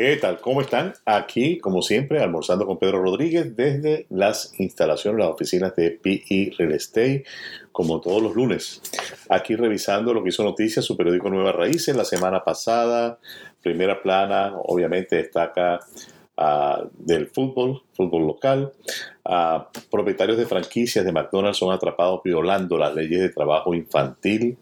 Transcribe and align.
¿Qué 0.00 0.16
tal? 0.16 0.40
¿Cómo 0.40 0.62
están? 0.62 0.94
Aquí, 1.04 1.58
como 1.58 1.82
siempre, 1.82 2.22
almorzando 2.22 2.64
con 2.64 2.78
Pedro 2.78 3.02
Rodríguez 3.02 3.54
desde 3.54 4.06
las 4.08 4.58
instalaciones, 4.58 5.18
las 5.18 5.34
oficinas 5.34 5.76
de 5.76 5.90
PE 5.90 6.54
Real 6.56 6.72
Estate, 6.72 7.24
como 7.70 8.00
todos 8.00 8.22
los 8.22 8.34
lunes. 8.34 8.80
Aquí 9.28 9.56
revisando 9.56 10.14
lo 10.14 10.22
que 10.22 10.30
hizo 10.30 10.42
noticias 10.42 10.86
su 10.86 10.96
periódico 10.96 11.28
Nueva 11.28 11.52
Raíces 11.52 11.94
la 11.94 12.06
semana 12.06 12.42
pasada. 12.42 13.18
Primera 13.60 14.00
plana, 14.00 14.54
obviamente 14.64 15.16
destaca 15.16 15.80
del 16.94 17.26
fútbol, 17.26 17.82
fútbol 17.92 18.26
local. 18.26 18.72
propietarios 19.90 20.38
de 20.38 20.46
franquicias 20.46 21.04
de 21.04 21.12
McDonald's 21.12 21.58
son 21.58 21.72
atrapados 21.72 22.22
violando 22.24 22.78
las 22.78 22.94
leyes 22.94 23.20
de 23.20 23.28
trabajo 23.28 23.74
infantil. 23.74 24.56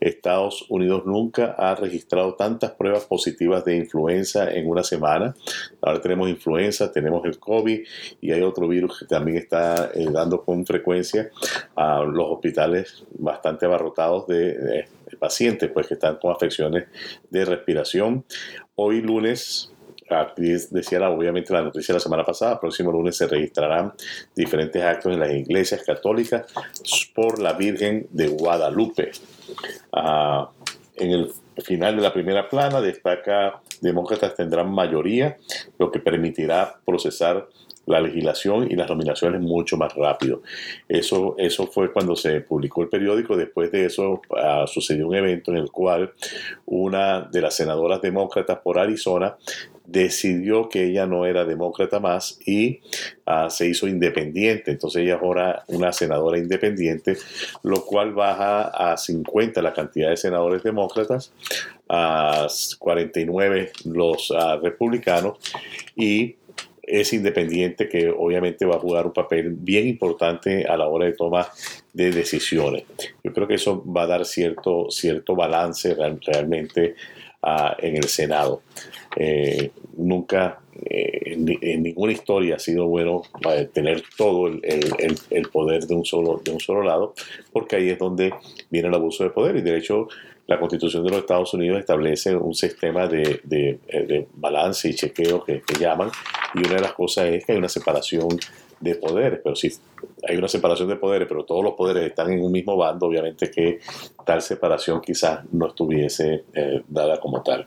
Estados 0.00 0.64
Unidos 0.70 1.02
nunca 1.04 1.54
ha 1.58 1.74
registrado 1.74 2.34
tantas 2.34 2.70
pruebas 2.72 3.04
positivas 3.04 3.64
de 3.64 3.76
influenza 3.76 4.50
en 4.50 4.68
una 4.68 4.82
semana. 4.82 5.34
Ahora 5.82 6.00
tenemos 6.00 6.30
influenza, 6.30 6.90
tenemos 6.90 7.24
el 7.26 7.38
COVID 7.38 7.80
y 8.20 8.32
hay 8.32 8.40
otro 8.40 8.66
virus 8.66 9.00
que 9.00 9.06
también 9.06 9.36
está 9.36 9.90
eh, 9.94 10.06
dando 10.10 10.42
con 10.42 10.64
frecuencia 10.64 11.30
a 11.76 12.02
los 12.04 12.26
hospitales 12.26 13.04
bastante 13.18 13.66
abarrotados 13.66 14.26
de, 14.28 14.56
de 14.56 14.88
pacientes 15.18 15.70
pues, 15.70 15.86
que 15.86 15.94
están 15.94 16.16
con 16.16 16.32
afecciones 16.32 16.86
de 17.28 17.44
respiración. 17.44 18.24
Hoy 18.76 19.02
lunes 19.02 19.72
decía 20.70 21.08
obviamente 21.08 21.52
la 21.52 21.62
noticia 21.62 21.92
de 21.92 21.98
la 21.98 22.02
semana 22.02 22.24
pasada, 22.24 22.60
próximo 22.60 22.90
lunes 22.92 23.16
se 23.16 23.26
registrarán 23.26 23.92
diferentes 24.34 24.82
actos 24.82 25.12
en 25.12 25.20
las 25.20 25.30
iglesias 25.30 25.82
católicas 25.84 26.46
por 27.14 27.38
la 27.38 27.52
Virgen 27.52 28.06
de 28.10 28.28
Guadalupe. 28.28 29.12
Ah, 29.92 30.50
en 30.96 31.10
el 31.10 31.32
final 31.58 31.96
de 31.96 32.02
la 32.02 32.12
primera 32.12 32.48
plana 32.48 32.80
destaca 32.80 33.60
demócratas 33.80 34.34
tendrán 34.34 34.70
mayoría, 34.70 35.36
lo 35.78 35.90
que 35.90 36.00
permitirá 36.00 36.80
procesar 36.84 37.48
la 37.88 38.00
legislación 38.00 38.70
y 38.70 38.76
las 38.76 38.88
nominaciones 38.88 39.40
mucho 39.40 39.76
más 39.76 39.94
rápido. 39.94 40.42
Eso, 40.88 41.34
eso 41.38 41.66
fue 41.66 41.92
cuando 41.92 42.14
se 42.16 42.40
publicó 42.40 42.82
el 42.82 42.88
periódico. 42.88 43.36
Después 43.36 43.72
de 43.72 43.86
eso 43.86 44.20
ah, 44.36 44.64
sucedió 44.66 45.08
un 45.08 45.14
evento 45.14 45.50
en 45.50 45.58
el 45.58 45.70
cual 45.70 46.12
una 46.66 47.22
de 47.22 47.40
las 47.40 47.54
senadoras 47.56 48.02
demócratas 48.02 48.58
por 48.58 48.78
Arizona 48.78 49.36
decidió 49.88 50.68
que 50.68 50.84
ella 50.84 51.06
no 51.06 51.24
era 51.24 51.46
demócrata 51.46 51.98
más 51.98 52.38
y 52.44 52.80
ah, 53.24 53.48
se 53.48 53.66
hizo 53.68 53.88
independiente. 53.88 54.70
Entonces 54.70 55.02
ella 55.02 55.16
es 55.16 55.22
ahora 55.22 55.64
una 55.68 55.92
senadora 55.92 56.38
independiente, 56.38 57.16
lo 57.62 57.84
cual 57.84 58.12
baja 58.12 58.68
a 58.68 58.96
50 58.98 59.62
la 59.62 59.72
cantidad 59.72 60.10
de 60.10 60.18
senadores 60.18 60.62
demócratas, 60.62 61.32
a 61.88 62.46
49 62.78 63.72
los 63.86 64.30
ah, 64.36 64.58
republicanos 64.62 65.38
y 65.96 66.36
es 66.90 67.12
independiente 67.12 67.88
que 67.88 68.08
obviamente 68.10 68.64
va 68.64 68.76
a 68.76 68.80
jugar 68.80 69.06
un 69.06 69.12
papel 69.12 69.50
bien 69.50 69.86
importante 69.86 70.64
a 70.64 70.76
la 70.76 70.88
hora 70.88 71.06
de 71.06 71.12
toma 71.12 71.48
de 71.92 72.10
decisiones. 72.10 72.84
Yo 73.22 73.32
creo 73.32 73.46
que 73.46 73.54
eso 73.54 73.84
va 73.84 74.02
a 74.02 74.06
dar 74.06 74.24
cierto, 74.24 74.90
cierto 74.90 75.34
balance 75.34 75.94
realmente 75.94 76.94
uh, 77.42 77.74
en 77.78 77.96
el 77.96 78.04
Senado. 78.04 78.62
Eh, 79.16 79.70
nunca 79.96 80.60
eh, 80.84 81.34
en, 81.60 81.82
ninguna 81.82 82.12
historia 82.12 82.56
ha 82.56 82.58
sido 82.58 82.86
bueno 82.86 83.22
eh, 83.50 83.68
tener 83.72 84.02
todo 84.16 84.46
el, 84.46 84.60
el, 84.62 85.18
el, 85.30 85.48
poder 85.48 85.86
de 85.86 85.94
un, 85.94 86.04
solo, 86.04 86.40
de 86.44 86.52
un 86.52 86.60
solo 86.60 86.82
lado, 86.82 87.14
porque 87.52 87.76
ahí 87.76 87.88
es 87.88 87.98
donde 87.98 88.32
viene 88.70 88.88
el 88.88 88.94
abuso 88.94 89.24
de 89.24 89.30
poder. 89.30 89.56
Y 89.56 89.62
de 89.62 89.76
hecho, 89.76 90.08
la 90.48 90.58
Constitución 90.58 91.04
de 91.04 91.10
los 91.10 91.20
Estados 91.20 91.52
Unidos 91.52 91.78
establece 91.78 92.34
un 92.34 92.54
sistema 92.54 93.06
de, 93.06 93.40
de, 93.44 94.26
balance 94.32 94.88
y 94.88 94.94
chequeo 94.94 95.44
que, 95.44 95.62
llaman, 95.78 96.10
y 96.54 96.60
una 96.60 96.76
de 96.76 96.80
las 96.80 96.94
cosas 96.94 97.26
es 97.26 97.44
que 97.44 97.52
hay 97.52 97.58
una 97.58 97.68
separación 97.68 98.28
de 98.80 98.94
poderes, 98.94 99.40
pero 99.44 99.54
si 99.54 99.70
hay 100.26 100.36
una 100.36 100.48
separación 100.48 100.88
de 100.88 100.96
poderes, 100.96 101.28
pero 101.28 101.44
todos 101.44 101.62
los 101.62 101.74
poderes 101.74 102.04
están 102.04 102.32
en 102.32 102.42
un 102.42 102.50
mismo 102.50 102.76
bando, 102.76 103.06
obviamente 103.06 103.50
que 103.50 103.80
tal 104.24 104.40
separación 104.40 105.02
quizás 105.02 105.40
no 105.52 105.66
estuviese 105.66 106.44
eh, 106.54 106.82
dada 106.88 107.20
como 107.20 107.42
tal. 107.42 107.66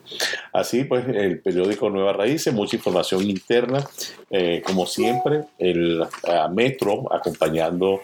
Así 0.52 0.86
pues, 0.86 1.08
el 1.08 1.40
periódico 1.40 1.90
Nueva 1.90 2.14
Raíces, 2.14 2.52
mucha 2.52 2.78
información 2.78 3.30
interna, 3.30 3.86
eh, 4.32 4.64
como 4.66 4.88
siempre, 4.88 5.42
el 5.60 6.04
Metro 6.52 7.14
acompañando 7.14 8.02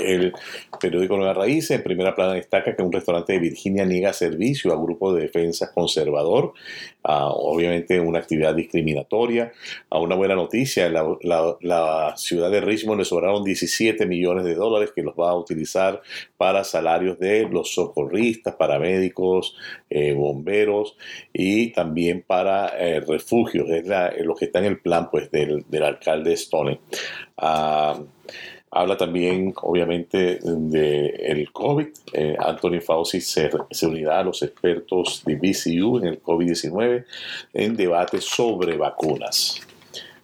el 0.00 0.32
periódico 0.80 1.16
Nueva 1.16 1.34
Raíces, 1.34 1.70
en 1.72 1.82
primera 1.82 2.14
plana 2.14 2.34
destaca 2.34 2.74
que 2.74 2.82
un 2.82 2.92
restaurante 2.92 3.34
de 3.34 3.38
Virginia 3.38 3.84
niega 3.84 4.12
servicio 4.12 4.72
a 4.72 4.76
grupo 4.76 5.12
de 5.12 5.22
defensa 5.22 5.72
conservador, 5.72 6.52
obviamente 7.02 8.00
una 8.00 8.18
actividad 8.18 8.54
discriminatoria. 8.54 9.52
A 9.90 9.98
una 9.98 10.14
buena 10.14 10.34
noticia, 10.34 10.88
la, 10.88 11.06
la, 11.60 12.14
ciudad 12.16 12.50
de 12.50 12.60
Richmond 12.60 13.00
le 13.00 13.04
sobraron 13.04 13.44
17 13.44 14.06
millones 14.06 14.44
de 14.44 14.54
dólares 14.54 14.92
que 14.94 15.02
los 15.02 15.14
va 15.14 15.30
a 15.30 15.36
utilizar 15.36 16.02
para 16.36 16.64
salarios 16.64 17.18
de 17.18 17.48
los 17.48 17.72
socorristas, 17.74 18.54
paramédicos, 18.56 19.56
eh, 19.88 20.12
bomberos 20.12 20.96
y 21.32 21.72
también 21.72 22.24
para 22.26 22.68
eh, 22.78 23.00
refugios. 23.00 23.68
Es 23.70 23.86
lo 24.24 24.34
que 24.34 24.46
está 24.46 24.58
en 24.58 24.66
el 24.66 24.80
plan 24.80 25.10
pues, 25.10 25.30
del, 25.30 25.64
del 25.68 25.82
alcalde 25.84 26.32
Stone. 26.34 26.80
Ah, 27.36 27.98
Habla 28.72 28.96
también, 28.96 29.52
obviamente, 29.62 30.38
del 30.40 31.14
el 31.18 31.52
COVID. 31.52 31.88
Eh, 32.12 32.36
Anthony 32.38 32.80
Fauci 32.80 33.20
se, 33.20 33.50
unirá 33.82 34.20
a 34.20 34.22
los 34.22 34.42
expertos 34.42 35.24
de 35.26 35.34
BCU 35.34 35.98
en 35.98 36.06
el 36.06 36.22
COVID-19 36.22 37.04
en 37.52 37.76
debate 37.76 38.20
sobre 38.20 38.76
vacunas. 38.76 39.60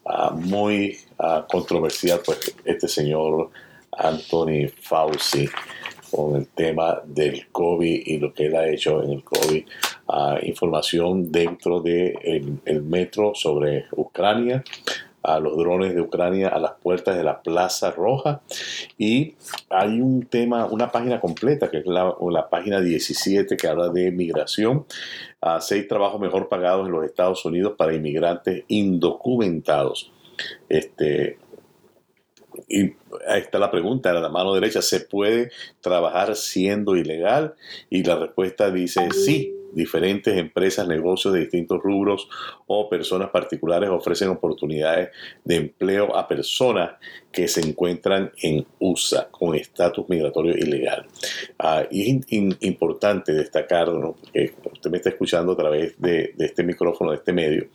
Ah, 0.04 0.30
muy 0.32 0.96
ah, 1.18 1.44
controversial, 1.50 2.20
pues, 2.24 2.54
este 2.64 2.86
señor 2.86 3.50
Anthony 3.90 4.68
Fauci 4.80 5.48
con 6.12 6.36
el 6.36 6.46
tema 6.46 7.02
del 7.04 7.48
COVID 7.48 8.02
y 8.06 8.18
lo 8.18 8.32
que 8.32 8.46
él 8.46 8.54
ha 8.54 8.68
hecho 8.68 9.02
en 9.02 9.10
el 9.10 9.24
COVID. 9.24 9.64
Ah, 10.06 10.38
información 10.42 11.32
dentro 11.32 11.80
del 11.80 12.60
el 12.64 12.82
metro 12.82 13.34
sobre 13.34 13.86
Ucrania 13.90 14.62
a 15.26 15.40
los 15.40 15.56
drones 15.56 15.94
de 15.94 16.00
Ucrania 16.00 16.48
a 16.48 16.58
las 16.60 16.72
puertas 16.72 17.16
de 17.16 17.24
la 17.24 17.42
Plaza 17.42 17.90
Roja. 17.90 18.42
Y 18.96 19.34
hay 19.68 20.00
un 20.00 20.26
tema, 20.26 20.66
una 20.66 20.92
página 20.92 21.20
completa, 21.20 21.68
que 21.68 21.78
es 21.78 21.86
la, 21.86 22.14
la 22.30 22.48
página 22.48 22.80
17, 22.80 23.56
que 23.56 23.68
habla 23.68 23.88
de 23.88 24.12
migración. 24.12 24.86
a 25.40 25.60
seis 25.60 25.88
trabajos 25.88 26.20
mejor 26.20 26.48
pagados 26.48 26.86
en 26.86 26.92
los 26.92 27.04
Estados 27.04 27.44
Unidos 27.44 27.74
para 27.76 27.94
inmigrantes 27.94 28.64
indocumentados. 28.68 30.12
Este, 30.68 31.38
y 32.68 32.82
ahí 33.28 33.40
está 33.40 33.58
la 33.58 33.70
pregunta, 33.70 34.10
a 34.10 34.14
la 34.14 34.28
mano 34.28 34.54
derecha, 34.54 34.80
¿se 34.80 35.00
puede 35.00 35.50
trabajar 35.80 36.36
siendo 36.36 36.96
ilegal? 36.96 37.54
Y 37.90 38.04
la 38.04 38.16
respuesta 38.16 38.70
dice 38.70 39.08
sí 39.10 39.55
diferentes 39.76 40.36
empresas, 40.36 40.88
negocios 40.88 41.34
de 41.34 41.40
distintos 41.40 41.80
rubros 41.82 42.28
o 42.66 42.88
personas 42.88 43.28
particulares 43.28 43.90
ofrecen 43.90 44.30
oportunidades 44.30 45.10
de 45.44 45.56
empleo 45.56 46.16
a 46.16 46.26
personas 46.26 46.92
que 47.30 47.46
se 47.46 47.60
encuentran 47.60 48.32
en 48.42 48.66
USA 48.80 49.28
con 49.30 49.54
estatus 49.54 50.08
migratorio 50.08 50.56
ilegal. 50.56 51.06
Ah, 51.58 51.84
y 51.90 52.10
es 52.10 52.26
importante 52.62 53.32
destacar, 53.32 53.88
¿no? 53.88 54.16
usted 54.72 54.90
me 54.90 54.96
está 54.96 55.10
escuchando 55.10 55.52
a 55.52 55.56
través 55.56 56.00
de, 56.00 56.34
este 56.38 56.64
micrófono, 56.64 57.10
de 57.10 57.18
este 57.18 57.34
medio, 57.34 57.68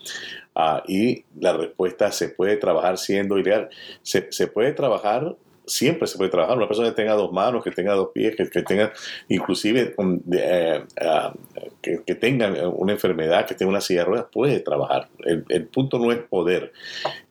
ah, 0.56 0.84
y 0.88 1.24
la 1.40 1.54
respuesta 1.54 2.12
se 2.12 2.30
puede 2.30 2.58
trabajar 2.58 2.98
siendo 2.98 3.38
ilegal. 3.38 3.70
Se 4.02 4.48
puede 4.48 4.74
trabajar 4.74 5.36
siempre 5.72 6.08
se 6.08 6.18
puede 6.18 6.30
trabajar. 6.30 6.58
Una 6.58 6.68
persona 6.68 6.90
que 6.90 6.96
tenga 6.96 7.14
dos 7.14 7.32
manos, 7.32 7.64
que 7.64 7.72
tenga 7.72 7.94
dos 7.94 8.10
pies, 8.14 8.36
que, 8.36 8.46
tenga 8.62 8.92
inclusive 9.30 9.96
eh, 10.34 10.84
ah, 11.00 11.34
que, 11.82 12.16
tenga 12.16 12.70
una 12.70 12.92
enfermedad, 12.92 13.46
que 13.46 13.56
tenga 13.56 13.70
una 13.70 13.82
silla 13.82 14.02
de 14.02 14.06
ruedas, 14.06 14.26
puede 14.32 14.60
trabajar. 14.60 15.08
El, 15.20 15.46
el, 15.50 15.66
punto 15.68 15.98
no 15.98 16.12
es 16.12 16.20
poder. 16.20 16.74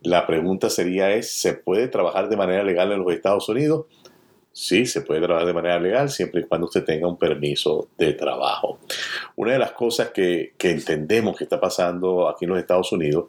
La 0.03 0.27
pregunta 0.27 0.71
sería 0.71 1.11
es, 1.11 1.33
¿se 1.33 1.53
puede 1.53 1.89
trabajar 1.89 2.29
de 2.29 2.37
manera 2.37 2.65
legal 2.65 2.91
en 2.93 3.01
los 3.01 3.13
Estados 3.13 3.49
Unidos? 3.49 3.87
Sí, 4.53 4.85
se 4.85 5.03
puede 5.03 5.21
trabajar 5.21 5.47
de 5.47 5.53
manera 5.53 5.79
legal 5.79 6.11
siempre 6.11 6.41
y 6.41 6.45
cuando 6.45 6.67
usted 6.67 6.85
tenga 6.85 7.07
un 7.07 7.17
permiso 7.17 7.89
de 7.97 8.15
trabajo. 8.15 8.81
Una 9.37 9.53
de 9.53 9.61
las 9.61 9.71
cosas 9.73 10.11
que, 10.11 10.55
entendemos 10.59 11.37
que 11.37 11.45
está 11.45 11.61
pasando 11.61 12.29
aquí 12.29 12.47
en 12.47 12.51
los 12.51 12.59
Estados 12.59 12.91
Unidos 12.91 13.27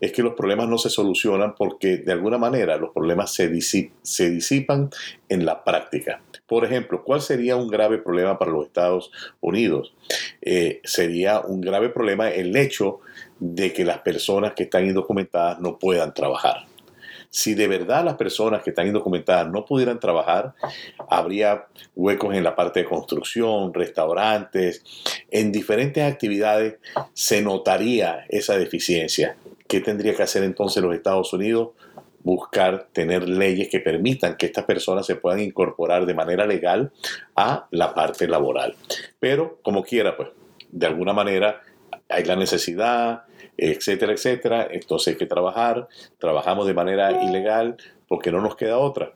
es 0.00 0.12
que 0.12 0.22
los 0.22 0.32
problemas 0.32 0.68
no 0.68 0.78
se 0.78 0.88
solucionan 0.88 1.54
porque 1.54 1.98
de 1.98 2.12
alguna 2.12 2.38
manera 2.38 2.78
los 2.78 2.90
problemas 2.90 3.34
se, 3.34 3.48
disipan 3.48 4.88
en 5.28 5.44
la 5.44 5.62
práctica. 5.62 6.22
Por 6.46 6.64
ejemplo, 6.64 7.04
¿cuál 7.04 7.20
sería 7.20 7.56
un 7.56 7.68
grave 7.68 7.98
problema 7.98 8.38
para 8.38 8.50
los 8.50 8.64
Estados 8.64 9.12
Unidos? 9.40 9.94
Eh, 10.40 10.80
sería 10.84 11.40
un 11.40 11.60
grave 11.60 11.90
problema 11.90 12.30
el 12.30 12.56
hecho 12.56 13.00
de 13.38 13.74
que 13.74 13.84
las 13.84 13.98
personas 13.98 14.54
que 14.54 14.64
están 14.64 14.86
indocumentadas 14.86 15.60
no 15.60 15.78
puedan 15.78 16.14
trabajar. 16.14 16.71
Si 17.32 17.54
de 17.54 17.66
verdad 17.66 18.04
las 18.04 18.16
personas 18.16 18.62
que 18.62 18.70
están 18.70 18.86
indocumentadas 18.86 19.50
no 19.50 19.64
pudieran 19.64 19.98
trabajar, 19.98 20.52
habría 21.08 21.64
huecos 21.96 22.34
en 22.34 22.44
la 22.44 22.54
parte 22.54 22.80
de 22.80 22.86
construcción, 22.86 23.72
restaurantes, 23.72 24.84
en 25.30 25.50
diferentes 25.50 26.04
actividades 26.04 26.76
se 27.14 27.40
notaría 27.40 28.26
esa 28.28 28.58
deficiencia. 28.58 29.36
¿Qué 29.66 29.80
tendría 29.80 30.14
que 30.14 30.22
hacer 30.22 30.42
entonces 30.42 30.82
los 30.82 30.94
Estados 30.94 31.32
Unidos? 31.32 31.70
buscar 32.24 32.86
tener 32.92 33.28
leyes 33.28 33.68
que 33.68 33.80
permitan 33.80 34.36
que 34.36 34.46
estas 34.46 34.64
personas 34.64 35.04
se 35.04 35.16
puedan 35.16 35.40
incorporar 35.40 36.06
de 36.06 36.14
manera 36.14 36.46
legal 36.46 36.92
a 37.34 37.66
la 37.72 37.94
parte 37.94 38.28
laboral. 38.28 38.76
Pero 39.18 39.58
como 39.62 39.82
quiera, 39.82 40.16
pues, 40.16 40.28
de 40.70 40.86
alguna 40.86 41.12
manera 41.12 41.62
hay 42.08 42.24
la 42.24 42.36
necesidad, 42.36 43.24
etcétera, 43.56 44.12
etcétera. 44.12 44.68
Entonces 44.70 45.14
hay 45.14 45.18
que 45.18 45.26
trabajar, 45.26 45.88
trabajamos 46.18 46.66
de 46.66 46.74
manera 46.74 47.24
ilegal 47.24 47.76
porque 48.08 48.30
no 48.30 48.40
nos 48.40 48.56
queda 48.56 48.78
otra. 48.78 49.12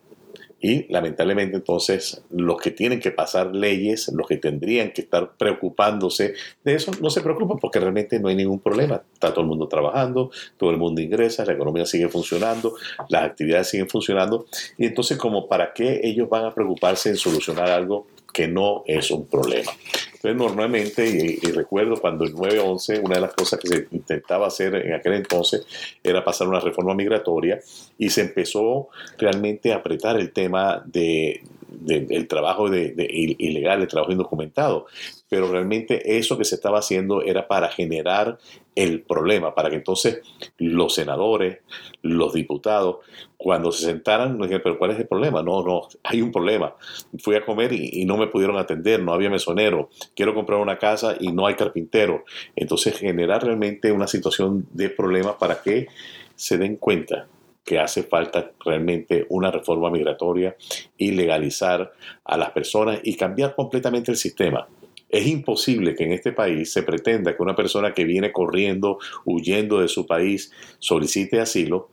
Y 0.59 0.91
lamentablemente 0.91 1.55
entonces 1.55 2.23
los 2.31 2.57
que 2.57 2.71
tienen 2.71 2.99
que 2.99 3.11
pasar 3.11 3.53
leyes, 3.53 4.11
los 4.13 4.27
que 4.27 4.37
tendrían 4.37 4.91
que 4.91 5.01
estar 5.01 5.37
preocupándose 5.37 6.33
de 6.63 6.73
eso, 6.73 6.91
no 6.99 7.11
se 7.11 7.21
preocupan 7.21 7.59
porque 7.59 7.79
realmente 7.79 8.19
no 8.19 8.27
hay 8.27 8.35
ningún 8.35 8.59
problema. 8.59 9.03
Está 9.13 9.31
todo 9.31 9.41
el 9.41 9.47
mundo 9.47 9.67
trabajando, 9.67 10.31
todo 10.57 10.71
el 10.71 10.77
mundo 10.77 10.99
ingresa, 10.99 11.45
la 11.45 11.53
economía 11.53 11.85
sigue 11.85 12.07
funcionando, 12.07 12.73
las 13.09 13.23
actividades 13.23 13.69
siguen 13.69 13.87
funcionando. 13.87 14.47
Y 14.79 14.87
entonces 14.87 15.17
como 15.17 15.47
para 15.47 15.73
qué 15.73 16.01
ellos 16.03 16.27
van 16.27 16.45
a 16.45 16.53
preocuparse 16.53 17.09
en 17.09 17.17
solucionar 17.17 17.69
algo 17.69 18.07
que 18.33 18.47
no 18.47 18.83
es 18.85 19.09
un 19.11 19.27
problema. 19.27 19.71
Entonces, 20.13 20.35
normalmente, 20.35 21.07
y, 21.07 21.51
recuerdo 21.51 21.95
cuando 22.01 22.25
el 22.25 22.33
9-11, 22.33 23.03
una 23.03 23.15
de 23.15 23.21
las 23.21 23.33
cosas 23.33 23.59
que 23.59 23.67
se 23.67 23.87
intentaba 23.91 24.47
hacer 24.47 24.75
en 24.75 24.93
aquel 24.93 25.13
entonces 25.13 25.65
era 26.03 26.23
pasar 26.23 26.47
una 26.47 26.59
reforma 26.59 26.93
migratoria 26.95 27.59
y 27.97 28.09
se 28.09 28.21
empezó 28.21 28.89
realmente 29.17 29.71
a 29.73 29.77
apretar 29.77 30.19
el 30.19 30.31
tema 30.31 30.83
de, 30.85 31.41
del 31.79 32.27
trabajo 32.27 32.69
de, 32.69 32.93
ilegal, 33.37 33.81
el 33.81 33.87
trabajo 33.87 34.11
indocumentado. 34.11 34.87
Pero 35.29 35.51
realmente 35.51 36.17
eso 36.17 36.37
que 36.37 36.45
se 36.45 36.55
estaba 36.55 36.79
haciendo 36.79 37.21
era 37.21 37.47
para 37.47 37.69
generar 37.69 38.37
el 38.75 39.01
problema, 39.01 39.55
para 39.55 39.69
que 39.69 39.77
entonces 39.77 40.21
los 40.57 40.95
senadores, 40.95 41.59
los 42.01 42.33
diputados, 42.33 42.97
cuando 43.35 43.71
se 43.71 43.85
sentaran, 43.85 44.37
no 44.37 44.43
dijeran, 44.43 44.61
pero 44.63 44.77
¿cuál 44.77 44.91
es 44.91 44.99
el 44.99 45.07
problema? 45.07 45.41
No, 45.41 45.63
no, 45.63 45.87
hay 46.03 46.21
un 46.21 46.31
problema. 46.31 46.75
Fui 47.19 47.35
a 47.35 47.45
comer 47.45 47.73
y, 47.73 48.05
no 48.05 48.17
me 48.17 48.27
pudieron 48.27 48.57
atender, 48.57 49.01
no 49.01 49.13
había 49.13 49.29
mesonero, 49.29 49.89
quiero 50.15 50.33
comprar 50.33 50.59
una 50.59 50.77
casa 50.77 51.15
y 51.19 51.31
no 51.31 51.45
hay 51.47 51.55
carpintero. 51.55 52.23
Entonces 52.55 52.97
generar 52.97 53.43
realmente 53.43 53.91
una 53.91 54.07
situación 54.07 54.67
de 54.71 54.89
problema 54.89 55.37
para 55.37 55.61
que 55.61 55.87
se 56.35 56.57
den 56.57 56.77
cuenta 56.77 57.27
que 57.67 57.79
hace 57.79 58.03
falta 58.03 58.53
realmente 58.63 59.25
una 59.27 59.51
reforma 59.51 59.91
migratoria 59.91 60.55
y 60.97 61.11
legalizar 61.11 61.91
a 62.23 62.37
las 62.37 62.51
personas 62.51 63.01
y 63.03 63.17
cambiar 63.17 63.55
completamente 63.55 64.09
el 64.09 64.15
sistema. 64.15 64.69
Es 65.09 65.27
imposible 65.27 65.93
que 65.93 66.05
en 66.05 66.13
este 66.13 66.31
país 66.31 66.71
se 66.71 66.83
pretenda 66.83 67.35
que 67.35 67.43
una 67.43 67.57
persona 67.57 67.93
que 67.93 68.05
viene 68.05 68.31
corriendo, 68.31 68.99
huyendo 69.25 69.81
de 69.81 69.89
su 69.89 70.07
país, 70.07 70.53
solicite 70.79 71.41
asilo 71.41 71.89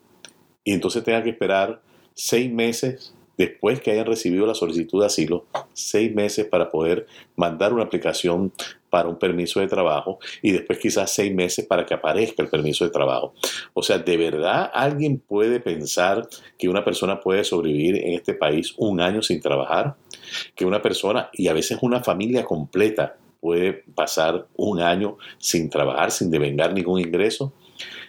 y 0.63 0.75
entonces 0.75 1.03
tenga 1.03 1.25
que 1.25 1.31
esperar 1.31 1.83
seis 2.15 2.53
meses 2.53 3.13
después 3.37 3.81
que 3.81 3.91
hayan 3.91 4.07
recibido 4.07 4.47
la 4.47 4.55
solicitud 4.55 5.01
de 5.01 5.07
asilo, 5.07 5.45
seis 5.73 6.15
meses 6.15 6.47
para 6.47 6.71
poder 6.71 7.09
mandar 7.35 7.73
una 7.73 7.83
aplicación 7.83 8.53
para 8.95 9.09
un 9.09 9.19
permiso 9.19 9.59
de 9.59 9.67
trabajo 9.67 10.21
y 10.41 10.53
después 10.53 10.79
quizás 10.79 11.13
seis 11.13 11.35
meses 11.35 11.67
para 11.67 11.85
que 11.85 11.95
aparezca 11.95 12.45
el 12.45 12.49
permiso 12.49 12.85
de 12.85 12.93
trabajo. 12.93 13.35
O 13.73 13.83
sea, 13.83 13.99
¿de 13.99 14.17
verdad 14.17 14.71
alguien 14.73 15.19
puede 15.19 15.59
pensar 15.59 16.29
que 16.57 16.69
una 16.69 16.85
persona 16.85 17.19
puede 17.19 17.43
sobrevivir 17.43 17.97
en 17.97 18.13
este 18.13 18.35
país 18.35 18.73
un 18.77 19.01
año 19.01 19.21
sin 19.21 19.41
trabajar? 19.41 19.97
Que 20.55 20.65
una 20.65 20.81
persona, 20.81 21.29
y 21.33 21.49
a 21.49 21.55
veces 21.55 21.79
una 21.83 22.05
familia 22.05 22.45
completa, 22.45 23.17
puede 23.41 23.83
pasar 23.97 24.47
un 24.55 24.81
año 24.81 25.19
sin 25.39 25.69
trabajar, 25.71 26.13
sin 26.13 26.31
devengar 26.31 26.73
ningún 26.73 27.01
ingreso. 27.01 27.53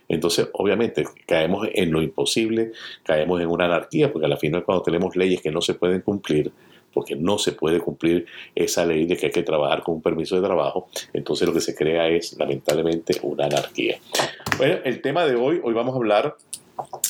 Entonces, 0.08 0.50
obviamente, 0.54 1.04
caemos 1.26 1.68
en 1.74 1.92
lo 1.92 2.04
imposible, 2.04 2.74
caemos 3.02 3.42
en 3.42 3.48
una 3.48 3.66
anarquía, 3.66 4.14
porque 4.14 4.28
al 4.28 4.38
final 4.38 4.64
cuando 4.64 4.84
tenemos 4.84 5.16
leyes 5.16 5.42
que 5.42 5.50
no 5.50 5.62
se 5.62 5.74
pueden 5.74 6.02
cumplir, 6.02 6.52
porque 6.96 7.16
no 7.16 7.38
se 7.38 7.52
puede 7.52 7.80
cumplir 7.80 8.26
esa 8.56 8.86
ley 8.86 9.06
de 9.06 9.18
que 9.18 9.28
hay 9.28 9.32
que 9.34 9.44
trabajar 9.44 9.84
con 9.84 9.96
un 9.96 10.02
permiso 10.02 10.36
de 10.38 10.42
trabajo, 10.42 10.88
entonces 11.14 11.46
lo 11.46 11.54
que 11.54 11.62
se 11.62 11.76
crea 11.76 12.08
es 12.08 12.38
lamentablemente 12.40 13.20
una 13.22 13.46
anarquía. 13.46 14.00
Bueno, 14.58 14.78
el 14.86 15.02
tema 15.02 15.26
de 15.26 15.36
hoy, 15.36 15.60
hoy 15.62 15.74
vamos 15.74 15.94
a 15.94 15.98
hablar 15.98 16.38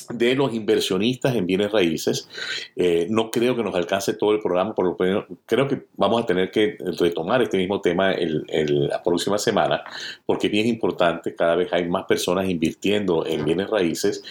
de 0.09 0.35
los 0.35 0.53
inversionistas 0.53 1.35
en 1.35 1.45
bienes 1.45 1.71
raíces. 1.71 2.27
Eh, 2.75 3.07
no 3.09 3.31
creo 3.31 3.55
que 3.55 3.63
nos 3.63 3.75
alcance 3.75 4.13
todo 4.13 4.31
el 4.31 4.39
programa, 4.39 4.73
por 4.73 4.85
lo 4.85 4.95
menos 4.99 5.25
creo 5.45 5.67
que 5.67 5.85
vamos 5.95 6.23
a 6.23 6.25
tener 6.25 6.51
que 6.51 6.77
retomar 6.99 7.41
este 7.41 7.57
mismo 7.57 7.81
tema 7.81 8.13
el, 8.13 8.45
la 8.87 9.01
próxima 9.03 9.37
semana, 9.37 9.83
porque 10.25 10.47
es 10.47 10.51
bien 10.51 10.67
importante, 10.67 11.35
cada 11.35 11.55
vez 11.55 11.71
hay 11.71 11.87
más 11.87 12.05
personas 12.05 12.49
invirtiendo 12.49 13.25
en 13.25 13.45
bienes 13.45 13.69
raíces 13.69 14.23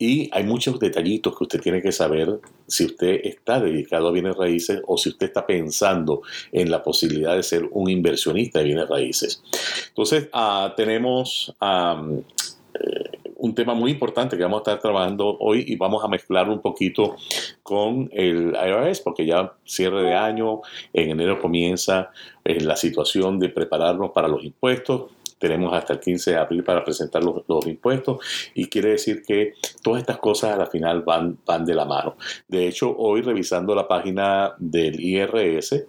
y 0.00 0.30
hay 0.32 0.44
muchos 0.44 0.80
detallitos 0.80 1.36
que 1.36 1.44
usted 1.44 1.60
tiene 1.60 1.82
que 1.82 1.92
saber 1.92 2.40
si 2.66 2.86
usted 2.86 3.20
está 3.22 3.60
dedicado 3.60 4.08
a 4.08 4.12
bienes 4.12 4.34
raíces 4.34 4.80
o 4.86 4.96
si 4.96 5.10
usted 5.10 5.26
está 5.26 5.46
pensando 5.46 6.22
en 6.52 6.70
la 6.70 6.82
posibilidad 6.82 7.36
de 7.36 7.42
ser 7.42 7.68
un 7.70 7.90
inversionista 7.90 8.60
de 8.60 8.64
bienes 8.64 8.88
raíces. 8.88 9.42
Entonces, 9.88 10.30
ah, 10.32 10.72
tenemos 10.74 11.54
eh, 11.60 13.18
un 13.36 13.54
tema 13.54 13.74
muy 13.74 13.90
importante 13.90 14.38
que 14.38 14.42
vamos 14.42 14.60
a 14.60 14.70
estar 14.70 14.80
trabajando 14.80 15.36
hoy 15.38 15.66
y 15.68 15.76
vamos 15.76 16.02
a 16.02 16.08
mezclar 16.08 16.48
un 16.48 16.62
poquito 16.62 17.16
con 17.62 18.08
el 18.14 18.54
IRS, 18.54 19.00
porque 19.00 19.26
ya 19.26 19.52
cierre 19.66 20.02
de 20.02 20.14
año, 20.14 20.62
en 20.94 21.10
enero 21.10 21.38
comienza 21.42 22.10
eh, 22.42 22.58
la 22.62 22.76
situación 22.76 23.38
de 23.38 23.50
prepararnos 23.50 24.12
para 24.12 24.28
los 24.28 24.42
impuestos 24.44 25.10
tenemos 25.40 25.72
hasta 25.72 25.94
el 25.94 26.00
15 26.00 26.32
de 26.32 26.36
abril 26.36 26.62
para 26.62 26.84
presentar 26.84 27.24
los, 27.24 27.66
impuestos 27.66 28.18
y 28.54 28.66
quiere 28.68 28.90
decir 28.90 29.22
que 29.26 29.54
todas 29.82 30.02
estas 30.02 30.18
cosas 30.18 30.52
a 30.52 30.56
la 30.56 30.66
final 30.66 31.02
van, 31.02 31.38
van 31.46 31.64
de 31.64 31.74
la 31.74 31.86
mano. 31.86 32.16
De 32.46 32.68
hecho, 32.68 32.94
hoy 32.96 33.22
revisando 33.22 33.74
la 33.74 33.88
página 33.88 34.54
del 34.58 35.00
IRS, 35.00 35.86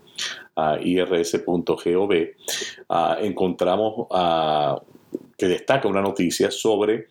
irs.gov, 0.81 2.13
encontramos 3.19 4.07
que 5.38 5.48
destaca 5.48 5.88
una 5.88 6.01
noticia 6.01 6.50
sobre 6.50 7.07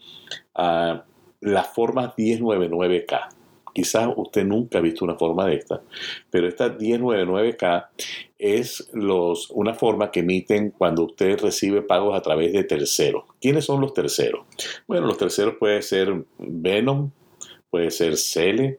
las 1.41 1.69
formas 1.69 2.14
1099K. 2.17 3.39
Quizás 3.73 4.09
usted 4.17 4.45
nunca 4.45 4.79
ha 4.79 4.83
visto 4.83 5.05
una 5.05 5.17
forma 5.17 5.47
de 5.47 5.57
esta, 5.57 5.83
pero 6.31 6.49
esta 6.49 6.77
1099K 6.77 7.87
es 8.39 8.89
una 8.93 9.75
forma 9.75 10.11
que 10.11 10.21
emiten 10.21 10.71
cuando 10.71 11.05
usted 11.05 11.39
recibe 11.41 11.83
pagos 11.83 12.17
a 12.17 12.23
través 12.23 12.53
de 12.53 12.65
terceros. 12.65 13.25
¿Quiénes 13.41 13.65
son 13.65 13.81
los 13.81 13.93
terceros? 13.93 14.47
Bueno, 14.87 15.07
los 15.07 15.19
terceros 15.19 15.55
puede 15.59 15.83
ser 15.83 16.25
Venom, 16.39 17.11
puede 17.71 17.91
ser 17.91 18.17
Cele, 18.17 18.79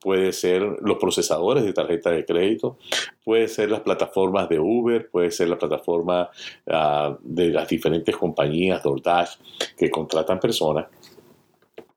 puede 0.00 0.32
ser 0.32 0.62
los 0.62 0.98
procesadores 0.98 1.64
de 1.64 1.72
tarjeta 1.72 2.10
de 2.10 2.24
crédito, 2.24 2.76
puede 3.24 3.48
ser 3.48 3.70
las 3.70 3.80
plataformas 3.80 4.48
de 4.48 4.58
Uber, 4.58 5.08
puede 5.10 5.30
ser 5.30 5.48
la 5.48 5.58
plataforma 5.58 6.30
ah, 6.66 7.16
de 7.22 7.50
las 7.50 7.68
diferentes 7.68 8.16
compañías 8.16 8.82
DoorDash 8.82 9.36
que 9.76 9.90
contratan 9.90 10.40
personas 10.40 10.86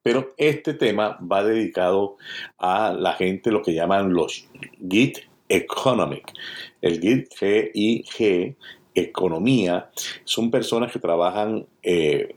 pero 0.06 0.36
este 0.38 0.76
tema 0.76 1.18
va 1.20 1.44
dedicado 1.44 2.18
a 2.60 2.94
la 2.94 3.14
gente, 3.14 3.50
lo 3.50 3.64
que 3.64 3.74
llaman 3.74 4.14
los 4.14 4.48
Git 4.88 5.18
Economic. 5.50 6.32
El 6.80 7.02
Git 7.02 7.34
G-I-G, 7.34 8.56
economía, 8.94 9.90
son 10.24 10.52
personas 10.52 10.92
que 10.92 11.00
trabajan, 11.00 11.66
eh, 11.82 12.36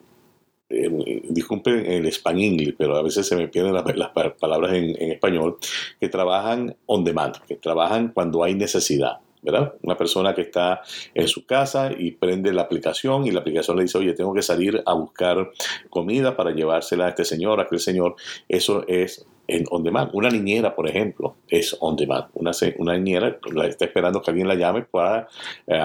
disculpen 1.29 1.85
el 1.85 2.07
español, 2.07 2.75
pero 2.79 2.97
a 2.97 3.03
veces 3.03 3.29
se 3.29 3.37
me 3.37 3.49
pierden 3.49 3.75
las, 3.75 4.13
palabras 4.41 4.73
en 4.73 5.13
español, 5.13 5.59
que 6.01 6.09
trabajan 6.09 6.75
on 6.87 7.05
demand, 7.05 7.37
que 7.47 7.57
trabajan 7.57 8.13
cuando 8.15 8.45
hay 8.45 8.55
necesidad. 8.55 9.19
¿Verdad? 9.43 9.75
Una 9.83 9.97
persona 9.97 10.35
que 10.35 10.43
está 10.43 10.83
en 11.15 11.29
su 11.29 11.47
casa 11.47 11.91
y 11.97 12.13
prende 12.13 12.53
la 12.53 12.63
aplicación 12.63 13.27
y 13.27 13.31
la 13.31 13.41
aplicación 13.41 13.77
le 13.77 13.85
dice, 13.85 13.99
oye, 13.99 14.13
tengo 14.15 14.35
que 14.35 14.43
salir 14.43 14.83
a 14.85 14.95
buscar 14.95 15.51
comida 15.91 16.37
para 16.37 16.51
llevársela 16.51 17.07
a 17.07 17.09
este 17.11 17.25
señor, 17.25 17.61
a 17.61 17.65
aquel 17.65 17.81
señor. 17.81 18.17
Eso 18.49 18.85
es 18.89 19.27
en 19.49 19.65
on 19.71 19.83
demand. 19.83 20.11
Una 20.13 20.29
niñera, 20.29 20.75
por 20.75 20.89
ejemplo, 20.89 21.37
es 21.49 21.77
on 21.81 21.97
demand. 21.97 22.27
Una, 22.35 22.53
una 22.79 22.97
niñera 22.97 23.39
está 23.69 23.87
esperando 23.87 24.23
que 24.23 24.31
alguien 24.31 24.47
la 24.47 24.55
llame 24.55 24.83
para 24.83 25.29
eh, 25.67 25.81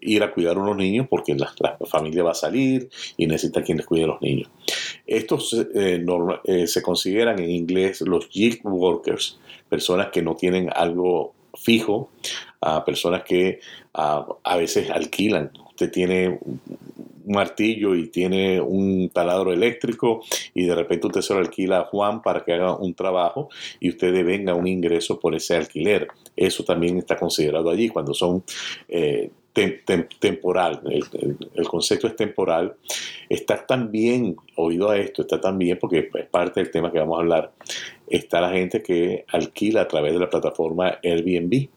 ir 0.00 0.22
a 0.22 0.32
cuidar 0.32 0.56
a 0.56 0.60
unos 0.60 0.76
niños 0.76 1.06
porque 1.10 1.34
la, 1.34 1.52
familia 1.86 2.22
va 2.22 2.30
a 2.32 2.34
salir 2.34 2.88
y 3.16 3.26
necesita 3.26 3.62
quien 3.62 3.78
les 3.78 3.86
cuide 3.86 4.04
a 4.04 4.08
los 4.08 4.22
niños. 4.22 4.50
Estos 5.06 5.52
eh, 5.74 6.04
eh, 6.44 6.66
se 6.66 6.82
consideran 6.82 7.38
en 7.38 7.50
inglés 7.50 8.00
los 8.02 8.28
gig 8.28 8.60
workers, 8.64 9.38
personas 9.68 10.08
que 10.08 10.22
no 10.22 10.36
tienen 10.36 10.70
algo 10.74 11.34
fijo, 11.56 12.10
a 12.60 12.84
personas 12.84 13.22
que 13.24 13.60
a, 13.94 14.56
veces 14.56 14.90
alquilan. 14.90 15.50
Usted 15.70 15.90
tiene 15.90 16.38
martillo 17.26 17.94
y 17.94 18.08
tiene 18.08 18.60
un 18.60 19.08
taladro 19.10 19.52
eléctrico 19.52 20.22
y 20.54 20.64
de 20.64 20.74
repente 20.74 21.06
usted 21.06 21.20
se 21.20 21.34
lo 21.34 21.40
alquila 21.40 21.80
a 21.80 21.84
Juan 21.84 22.20
para 22.22 22.44
que 22.44 22.52
haga 22.52 22.76
un 22.76 22.94
trabajo 22.94 23.48
y 23.78 23.90
usted 23.90 24.12
devenga 24.12 24.54
un 24.54 24.66
ingreso 24.66 25.18
por 25.20 25.34
ese 25.34 25.56
alquiler. 25.56 26.08
Eso 26.36 26.64
también 26.64 26.98
está 26.98 27.16
considerado 27.16 27.70
allí 27.70 27.88
cuando 27.88 28.14
son 28.14 28.44
eh, 28.88 29.30
temporal. 29.52 30.80
El, 31.54 31.66
concepto 31.68 32.06
es 32.06 32.16
temporal. 32.16 32.74
Está 33.28 33.66
también, 33.66 34.36
oído 34.56 34.90
a 34.90 34.98
esto, 34.98 35.22
está 35.22 35.40
también, 35.40 35.78
porque 35.78 36.10
es 36.14 36.26
parte 36.26 36.60
del 36.60 36.70
tema 36.70 36.90
que 36.90 36.98
vamos 36.98 37.18
a 37.18 37.22
hablar, 37.22 37.52
está 38.06 38.40
la 38.40 38.50
gente 38.50 38.82
que 38.82 39.24
alquila 39.28 39.82
a 39.82 39.88
través 39.88 40.12
de 40.12 40.18
la 40.18 40.30
plataforma 40.30 40.98
Airbnb 41.02 41.68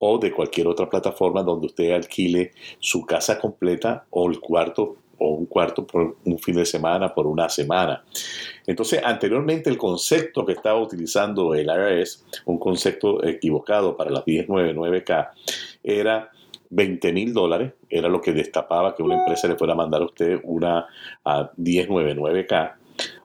o 0.00 0.18
de 0.18 0.32
cualquier 0.32 0.68
otra 0.68 0.88
plataforma 0.88 1.42
donde 1.42 1.66
usted 1.66 1.90
alquile 1.90 2.52
su 2.78 3.04
casa 3.04 3.38
completa 3.38 4.06
o 4.10 4.30
el 4.30 4.38
cuarto 4.38 4.96
o 5.18 5.30
un 5.30 5.46
cuarto 5.46 5.84
por 5.84 6.16
un 6.24 6.38
fin 6.38 6.54
de 6.54 6.64
semana, 6.64 7.12
por 7.12 7.26
una 7.26 7.48
semana. 7.48 8.04
Entonces, 8.66 9.00
anteriormente 9.02 9.68
el 9.68 9.76
concepto 9.76 10.46
que 10.46 10.52
estaba 10.52 10.80
utilizando 10.80 11.54
el 11.54 11.66
IRS, 11.66 12.24
un 12.44 12.58
concepto 12.58 13.24
equivocado 13.24 13.96
para 13.96 14.10
las 14.10 14.24
1099K, 14.24 15.30
era 15.82 16.30
20 16.70 17.12
mil 17.12 17.32
dólares, 17.32 17.74
era 17.88 18.08
lo 18.08 18.20
que 18.20 18.32
destapaba 18.32 18.94
que 18.94 19.02
una 19.02 19.18
empresa 19.18 19.48
le 19.48 19.56
fuera 19.56 19.72
a 19.72 19.76
mandar 19.76 20.02
a 20.02 20.06
usted 20.06 20.40
una 20.44 20.86
a 21.24 21.50
1099K 21.56 22.74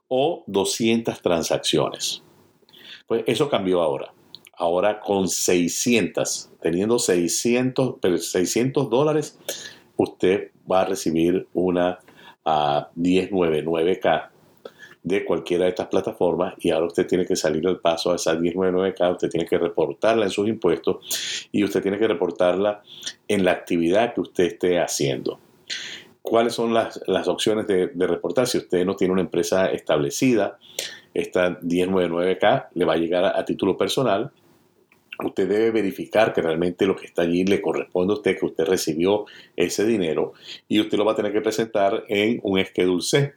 o 0.07 0.43
200 0.47 1.21
transacciones. 1.21 2.23
Pues 3.07 3.23
eso 3.27 3.49
cambió 3.49 3.81
ahora 3.81 4.13
ahora 4.55 4.99
con 4.99 5.27
600, 5.27 6.51
teniendo 6.61 6.99
600, 6.99 7.95
600 8.19 8.89
dólares, 8.89 9.37
usted 9.97 10.51
va 10.69 10.81
a 10.81 10.85
recibir 10.85 11.47
una 11.53 11.99
a 12.45 12.89
1099K 12.95 14.29
de 15.03 15.25
cualquiera 15.25 15.65
de 15.65 15.71
estas 15.71 15.87
plataformas 15.87 16.55
y 16.59 16.71
ahora 16.71 16.87
usted 16.87 17.05
tiene 17.05 17.25
que 17.25 17.35
salir 17.35 17.67
al 17.67 17.79
paso 17.79 18.11
a 18.11 18.15
esa 18.15 18.35
1099K, 18.35 19.11
usted 19.11 19.29
tiene 19.29 19.45
que 19.45 19.57
reportarla 19.57 20.25
en 20.25 20.31
sus 20.31 20.47
impuestos 20.47 21.47
y 21.51 21.63
usted 21.63 21.81
tiene 21.81 21.99
que 21.99 22.07
reportarla 22.07 22.81
en 23.27 23.43
la 23.43 23.51
actividad 23.51 24.13
que 24.13 24.21
usted 24.21 24.45
esté 24.45 24.79
haciendo. 24.79 25.39
¿Cuáles 26.21 26.53
son 26.53 26.73
las, 26.73 27.01
opciones 27.27 27.67
de, 27.67 27.91
reportar? 28.07 28.47
Si 28.47 28.57
usted 28.57 28.85
no 28.85 28.95
tiene 28.95 29.11
una 29.11 29.21
empresa 29.21 29.65
establecida, 29.65 30.57
esta 31.13 31.59
1099K 31.59 32.67
le 32.73 32.85
va 32.85 32.93
a 32.93 32.97
llegar 32.97 33.25
a 33.25 33.43
título 33.43 33.77
personal 33.77 34.31
usted 35.23 35.47
debe 35.47 35.71
verificar 35.71 36.33
que 36.33 36.41
realmente 36.41 36.85
lo 36.85 36.95
que 36.95 37.05
está 37.05 37.21
allí 37.21 37.45
le 37.45 37.61
corresponde 37.61 38.13
a 38.13 38.17
usted, 38.17 38.37
que 38.37 38.45
usted 38.45 38.65
recibió 38.65 39.25
ese 39.55 39.85
dinero 39.85 40.33
y 40.67 40.79
usted 40.79 40.97
lo 40.97 41.05
va 41.05 41.13
a 41.13 41.15
tener 41.15 41.31
que 41.31 41.41
presentar 41.41 42.03
en 42.07 42.39
un 42.43 42.63
Schedule 42.63 43.01
C, 43.01 43.33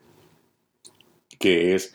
que 1.38 1.75
es 1.75 1.95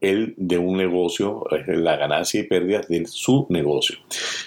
el 0.00 0.34
de 0.36 0.58
un 0.58 0.76
negocio, 0.76 1.44
la 1.66 1.96
ganancia 1.96 2.40
y 2.40 2.44
pérdidas 2.44 2.88
de 2.88 3.06
su 3.06 3.46
negocio. 3.48 3.96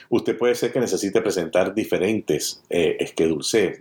Usted 0.09 0.37
puede 0.37 0.55
ser 0.55 0.73
que 0.73 0.79
necesite 0.79 1.21
presentar 1.21 1.73
diferentes 1.73 2.63
eh. 2.69 2.97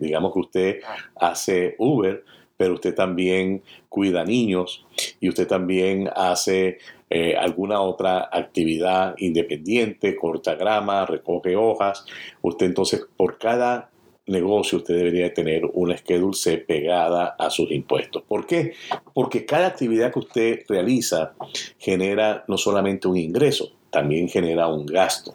Digamos 0.00 0.32
que 0.32 0.38
usted 0.38 0.80
hace 1.16 1.74
Uber, 1.78 2.24
pero 2.56 2.74
usted 2.74 2.94
también 2.94 3.62
cuida 3.88 4.24
niños 4.24 4.86
y 5.20 5.28
usted 5.28 5.48
también 5.48 6.08
hace 6.14 6.78
eh, 7.10 7.36
alguna 7.36 7.80
otra 7.80 8.28
actividad 8.32 9.14
independiente, 9.18 10.16
corta 10.16 10.54
grama, 10.54 11.06
recoge 11.06 11.56
hojas. 11.56 12.04
Usted 12.42 12.66
entonces 12.66 13.06
por 13.16 13.38
cada 13.38 13.90
negocio 14.26 14.78
usted 14.78 14.96
debería 14.96 15.32
tener 15.34 15.64
una 15.72 15.96
schedule 15.96 16.34
C 16.34 16.58
pegada 16.58 17.36
a 17.38 17.50
sus 17.50 17.70
impuestos. 17.70 18.22
¿Por 18.22 18.46
qué? 18.46 18.74
Porque 19.12 19.44
cada 19.44 19.68
actividad 19.68 20.12
que 20.12 20.18
usted 20.18 20.64
realiza 20.68 21.34
genera 21.78 22.44
no 22.48 22.56
solamente 22.56 23.08
un 23.08 23.16
ingreso, 23.16 23.72
también 23.90 24.28
genera 24.28 24.66
un 24.68 24.86
gasto. 24.86 25.34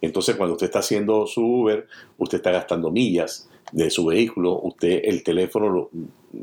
Entonces, 0.00 0.36
cuando 0.36 0.54
usted 0.54 0.66
está 0.66 0.80
haciendo 0.80 1.26
su 1.26 1.42
Uber, 1.42 1.86
usted 2.16 2.38
está 2.38 2.50
gastando 2.50 2.90
millas 2.90 3.48
de 3.72 3.90
su 3.90 4.06
vehículo, 4.06 4.60
usted 4.60 5.00
el 5.04 5.22
teléfono 5.22 5.68
lo, 5.68 5.90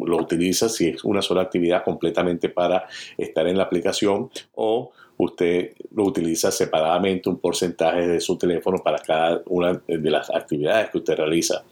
lo 0.05 0.17
utiliza 0.17 0.70
si 0.70 0.89
es 0.89 1.03
una 1.03 1.22
sola 1.22 1.41
actividad 1.41 1.84
completamente 1.84 2.50
para 2.50 2.88
estar 3.17 3.48
en 3.48 3.58
la 3.58 3.63
aplicación 3.63 4.29
o 4.55 4.91
usted 5.17 5.74
lo 5.94 6.03
utiliza 6.03 6.51
separadamente 6.51 7.29
un 7.29 7.39
porcentaje 7.39 8.08
de 8.08 8.20
su 8.20 8.38
teléfono 8.38 8.79
para 8.79 9.00
cada 9.00 9.41
una 9.48 9.82
de 9.88 10.10
las 10.10 10.29
actividades 10.29 10.89
que 10.89 10.98
usted 10.98 11.15
realiza. 11.15 11.63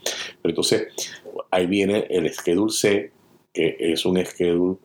Pero 0.41 0.51
entonces 0.51 0.88
ahí 1.51 1.67
viene 1.67 2.07
el 2.10 2.31
schedule 2.33 2.72
C, 2.72 3.12
que 3.51 3.75
es 3.79 4.05
un 4.05 4.24
schedule 4.25 4.77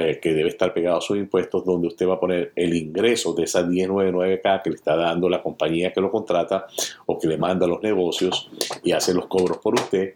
eh, 0.00 0.18
que 0.18 0.32
debe 0.32 0.48
estar 0.48 0.72
pegado 0.72 0.98
a 0.98 1.00
sus 1.02 1.18
impuestos, 1.18 1.64
donde 1.64 1.88
usted 1.88 2.08
va 2.08 2.14
a 2.14 2.20
poner 2.20 2.52
el 2.56 2.74
ingreso 2.74 3.34
de 3.34 3.44
esa 3.44 3.62
1099K 3.62 4.62
que 4.62 4.70
le 4.70 4.76
está 4.76 4.96
dando 4.96 5.28
la 5.28 5.42
compañía 5.42 5.92
que 5.92 6.00
lo 6.00 6.10
contrata 6.10 6.66
o 7.06 7.18
que 7.18 7.28
le 7.28 7.36
manda 7.36 7.66
los 7.66 7.82
negocios 7.82 8.50
y 8.82 8.92
hace 8.92 9.12
los 9.12 9.26
cobros 9.26 9.58
por 9.58 9.74
usted 9.74 10.14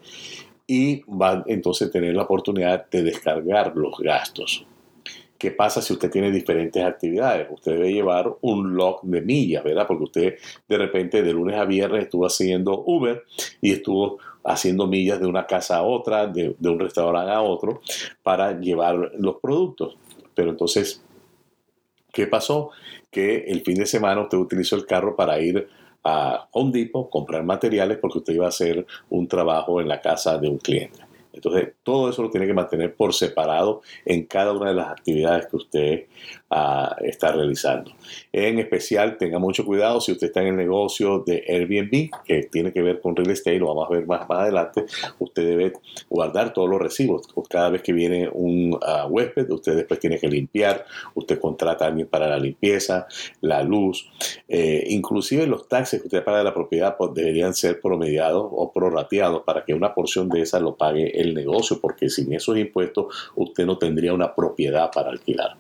y 0.66 1.02
va 1.02 1.44
entonces 1.46 1.88
a 1.88 1.90
tener 1.90 2.14
la 2.14 2.22
oportunidad 2.22 2.88
de 2.88 3.02
descargar 3.02 3.76
los 3.76 3.98
gastos. 3.98 4.66
¿Qué 5.36 5.50
pasa 5.50 5.82
si 5.82 5.92
usted 5.92 6.10
tiene 6.10 6.30
diferentes 6.30 6.82
actividades? 6.82 7.48
Usted 7.50 7.72
debe 7.72 7.92
llevar 7.92 8.34
un 8.40 8.74
log 8.74 9.02
de 9.02 9.20
millas, 9.20 9.62
¿verdad? 9.62 9.86
Porque 9.86 10.04
usted 10.04 10.34
de 10.66 10.78
repente 10.78 11.22
de 11.22 11.32
lunes 11.34 11.56
a 11.56 11.66
viernes 11.66 12.04
estuvo 12.04 12.24
haciendo 12.24 12.82
Uber 12.86 13.22
y 13.60 13.72
estuvo 13.72 14.18
haciendo 14.44 14.86
millas 14.86 15.20
de 15.20 15.26
una 15.26 15.46
casa 15.46 15.78
a 15.78 15.82
otra, 15.82 16.26
de, 16.26 16.54
un 16.60 16.78
restaurante 16.78 17.32
a 17.32 17.40
otro, 17.40 17.80
para 18.22 18.58
llevar 18.60 19.12
los 19.18 19.36
productos. 19.40 19.96
Pero 20.34 20.50
entonces, 20.50 21.02
¿qué 22.12 22.26
pasó? 22.26 22.70
Que 23.10 23.44
el 23.48 23.62
fin 23.62 23.76
de 23.76 23.86
semana 23.86 24.22
usted 24.22 24.38
utilizó 24.38 24.76
el 24.76 24.86
carro 24.86 25.16
para 25.16 25.40
ir 25.40 25.66
a 26.04 26.48
Home 26.52 26.72
Depot, 26.72 27.08
comprar 27.08 27.44
materiales 27.44 27.98
porque 27.98 28.18
usted 28.18 28.34
iba 28.34 28.46
a 28.46 28.50
hacer 28.50 28.86
un 29.08 29.26
trabajo 29.26 29.80
en 29.80 29.88
la 29.88 30.00
casa 30.00 30.36
de 30.38 30.48
un 30.48 30.58
cliente. 30.58 31.03
Entonces, 31.34 31.74
todo 31.82 32.08
eso 32.08 32.22
lo 32.22 32.30
tiene 32.30 32.46
que 32.46 32.54
mantener 32.54 32.94
por 32.94 33.12
separado 33.12 33.82
en 34.04 34.24
cada 34.26 34.52
una 34.52 34.70
de 34.70 34.74
las 34.74 34.88
actividades 34.88 35.46
que 35.46 35.56
usted 35.56 36.04
ah, 36.50 36.96
está 37.00 37.32
realizando. 37.32 37.92
En 38.32 38.58
especial, 38.58 39.18
tenga 39.18 39.38
mucho 39.38 39.64
cuidado 39.64 40.00
si 40.00 40.12
usted 40.12 40.28
está 40.28 40.40
en 40.42 40.48
el 40.48 40.56
negocio 40.56 41.24
de 41.26 41.44
Airbnb, 41.48 42.10
que 42.24 42.44
tiene 42.44 42.72
que 42.72 42.82
ver 42.82 43.00
con 43.00 43.16
real 43.16 43.30
estate, 43.30 43.58
lo 43.58 43.68
vamos 43.68 43.88
a 43.88 43.94
ver 43.94 44.06
más, 44.06 44.26
adelante. 44.28 44.84
Usted 45.18 45.46
debe 45.46 45.72
guardar 46.08 46.52
todos 46.52 46.68
los 46.68 46.80
recibos. 46.80 47.28
Cada 47.48 47.70
vez 47.70 47.82
que 47.82 47.92
viene 47.92 48.28
un 48.32 48.78
ah, 48.82 49.06
huésped, 49.08 49.50
usted 49.50 49.76
después 49.76 50.00
tiene 50.00 50.18
que 50.18 50.28
limpiar, 50.28 50.84
usted 51.14 51.38
contrata 51.38 51.84
a 51.84 51.88
alguien 51.88 52.06
para 52.06 52.28
la 52.28 52.38
limpieza, 52.38 53.06
la 53.40 53.62
luz, 53.62 54.10
eh, 54.48 54.84
inclusive 54.88 55.46
los 55.46 55.68
taxes 55.68 56.00
que 56.00 56.06
usted 56.06 56.24
paga 56.24 56.38
de 56.38 56.44
la 56.44 56.54
propiedad 56.54 56.96
pues, 56.96 57.12
deberían 57.14 57.54
ser 57.54 57.80
promediados 57.80 58.46
o 58.50 58.72
prorrateados 58.72 59.42
para 59.42 59.64
que 59.64 59.74
una 59.74 59.94
porción 59.94 60.28
de 60.28 60.42
esa 60.42 60.60
lo 60.60 60.76
pague 60.76 61.20
el 61.20 61.23
negocio, 61.32 61.80
porque 61.80 62.10
sin 62.10 62.32
esos 62.32 62.58
impuestos 62.58 63.30
usted 63.36 63.64
no 63.64 63.78
tendría 63.78 64.12
una 64.12 64.34
propiedad 64.34 64.90
para 64.92 65.10
alquilar. 65.10 65.56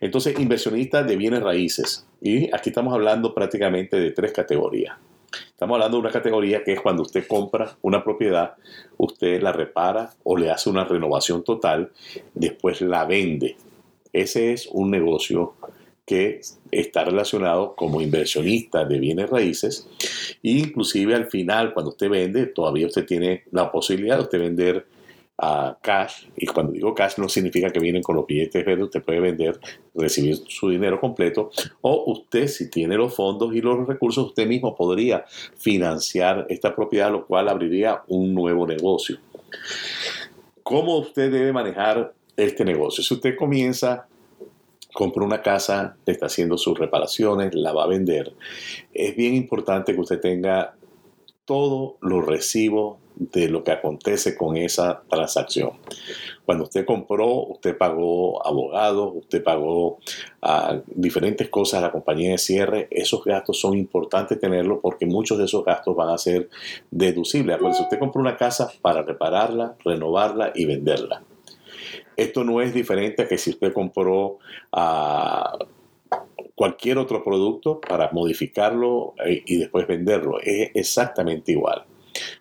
Entonces, 0.00 0.38
inversionista 0.38 1.02
de 1.02 1.16
bienes 1.16 1.42
raíces. 1.42 2.06
Y 2.20 2.54
aquí 2.54 2.68
estamos 2.68 2.94
hablando 2.94 3.34
prácticamente 3.34 3.98
de 3.98 4.10
tres 4.12 4.32
categorías. 4.32 4.96
Estamos 5.46 5.76
hablando 5.76 5.98
de 5.98 6.00
una 6.02 6.10
categoría 6.10 6.64
que 6.64 6.72
es 6.72 6.80
cuando 6.80 7.02
usted 7.02 7.26
compra 7.26 7.76
una 7.82 8.02
propiedad, 8.02 8.54
usted 8.96 9.42
la 9.42 9.52
repara 9.52 10.10
o 10.22 10.36
le 10.36 10.50
hace 10.50 10.70
una 10.70 10.84
renovación 10.84 11.44
total, 11.44 11.90
después 12.34 12.80
la 12.80 13.04
vende. 13.04 13.56
Ese 14.12 14.52
es 14.52 14.68
un 14.72 14.90
negocio 14.90 15.54
que 16.04 16.40
está 16.72 17.04
relacionado 17.04 17.76
como 17.76 18.00
inversionista 18.00 18.84
de 18.84 18.98
bienes 18.98 19.30
raíces 19.30 19.86
e 20.42 20.50
inclusive 20.50 21.14
al 21.14 21.26
final 21.26 21.72
cuando 21.72 21.90
usted 21.90 22.08
vende 22.08 22.46
todavía 22.46 22.88
usted 22.88 23.06
tiene 23.06 23.44
la 23.52 23.70
posibilidad 23.70 24.16
de 24.16 24.22
usted 24.22 24.40
vender 24.40 24.86
a 25.42 25.78
cash 25.80 26.26
y 26.36 26.46
cuando 26.46 26.72
digo 26.72 26.94
cash 26.94 27.14
no 27.16 27.28
significa 27.28 27.70
que 27.70 27.80
vienen 27.80 28.02
con 28.02 28.16
los 28.16 28.26
billetes 28.26 28.64
verdes 28.64 28.84
usted 28.84 29.02
puede 29.02 29.20
vender 29.20 29.58
recibir 29.94 30.36
su 30.48 30.68
dinero 30.68 31.00
completo 31.00 31.50
o 31.80 32.12
usted 32.12 32.46
si 32.46 32.68
tiene 32.68 32.96
los 32.96 33.14
fondos 33.14 33.54
y 33.54 33.62
los 33.62 33.86
recursos 33.86 34.26
usted 34.26 34.46
mismo 34.46 34.76
podría 34.76 35.24
financiar 35.56 36.46
esta 36.50 36.76
propiedad 36.76 37.10
lo 37.10 37.26
cual 37.26 37.48
abriría 37.48 38.02
un 38.08 38.34
nuevo 38.34 38.66
negocio 38.66 39.18
¿Cómo 40.62 40.98
usted 40.98 41.32
debe 41.32 41.52
manejar 41.52 42.12
este 42.36 42.64
negocio? 42.64 43.02
Si 43.02 43.14
usted 43.14 43.36
comienza 43.36 44.06
compra 44.92 45.24
una 45.24 45.40
casa, 45.40 45.96
está 46.04 46.26
haciendo 46.26 46.58
sus 46.58 46.78
reparaciones, 46.78 47.54
la 47.54 47.72
va 47.72 47.84
a 47.84 47.86
vender, 47.86 48.34
es 48.92 49.16
bien 49.16 49.34
importante 49.34 49.94
que 49.94 50.00
usted 50.00 50.20
tenga 50.20 50.74
todos 51.50 51.94
los 52.00 52.24
recibos 52.24 52.98
de 53.16 53.48
lo 53.48 53.64
que 53.64 53.72
acontece 53.72 54.36
con 54.36 54.56
esa 54.56 55.02
transacción. 55.10 55.72
Cuando 56.44 56.62
usted 56.62 56.84
compró, 56.84 57.26
usted 57.26 57.76
pagó 57.76 58.46
abogados, 58.46 59.14
usted 59.16 59.42
pagó 59.42 59.98
ah, 60.42 60.78
diferentes 60.86 61.48
cosas 61.48 61.78
a 61.78 61.86
la 61.86 61.90
compañía 61.90 62.30
de 62.30 62.38
cierre. 62.38 62.86
Esos 62.92 63.24
gastos 63.24 63.58
son 63.58 63.76
importantes 63.76 64.38
tenerlos 64.38 64.78
porque 64.80 65.06
muchos 65.06 65.38
de 65.38 65.46
esos 65.46 65.64
gastos 65.64 65.96
van 65.96 66.10
a 66.10 66.18
ser 66.18 66.48
deducibles. 66.92 67.58
si 67.76 67.82
usted 67.82 67.98
compró 67.98 68.20
una 68.20 68.36
casa 68.36 68.70
para 68.80 69.02
repararla, 69.02 69.74
renovarla 69.84 70.52
y 70.54 70.66
venderla. 70.66 71.24
Esto 72.16 72.44
no 72.44 72.60
es 72.60 72.72
diferente 72.72 73.22
a 73.22 73.28
que 73.28 73.38
si 73.38 73.50
usted 73.50 73.72
compró 73.72 74.38
ah, 74.70 75.58
cualquier 76.60 76.98
otro 76.98 77.24
producto 77.24 77.80
para 77.80 78.10
modificarlo 78.12 79.14
eh, 79.24 79.42
y 79.46 79.56
después 79.56 79.86
venderlo. 79.86 80.38
Es 80.42 80.70
exactamente 80.74 81.52
igual. 81.52 81.86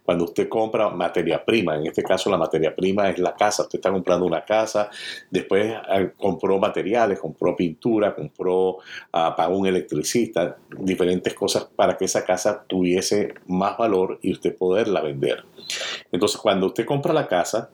Cuando 0.04 0.26
usted 0.26 0.50
compra 0.50 0.90
materia 0.90 1.46
prima, 1.46 1.78
en 1.78 1.86
este 1.86 2.04
caso 2.04 2.30
la 2.30 2.36
materia 2.36 2.76
prima 2.76 3.10
es 3.10 3.18
la 3.18 3.34
casa, 3.34 3.64
usted 3.64 3.80
está 3.80 3.90
comprando 3.92 4.26
una 4.26 4.44
casa, 4.44 4.90
después 5.32 5.74
eh, 5.90 6.12
compró 6.18 6.60
materiales, 6.60 7.18
compró 7.18 7.56
pintura, 7.56 8.14
compró, 8.14 8.80
ah, 9.14 9.34
pagó 9.38 9.58
un 9.58 9.68
electricista, 9.68 10.58
diferentes 10.78 11.34
cosas 11.34 11.70
para 11.74 11.96
que 11.96 12.04
esa 12.04 12.26
casa 12.26 12.66
tuviese 12.68 13.36
más 13.48 13.78
valor 13.78 14.20
y 14.22 14.34
usted 14.34 14.54
poderla 14.54 15.00
vender. 15.00 15.46
Entonces, 16.12 16.42
cuando 16.42 16.68
usted 16.68 16.86
compra 16.86 17.14
la 17.14 17.26
casa, 17.26 17.70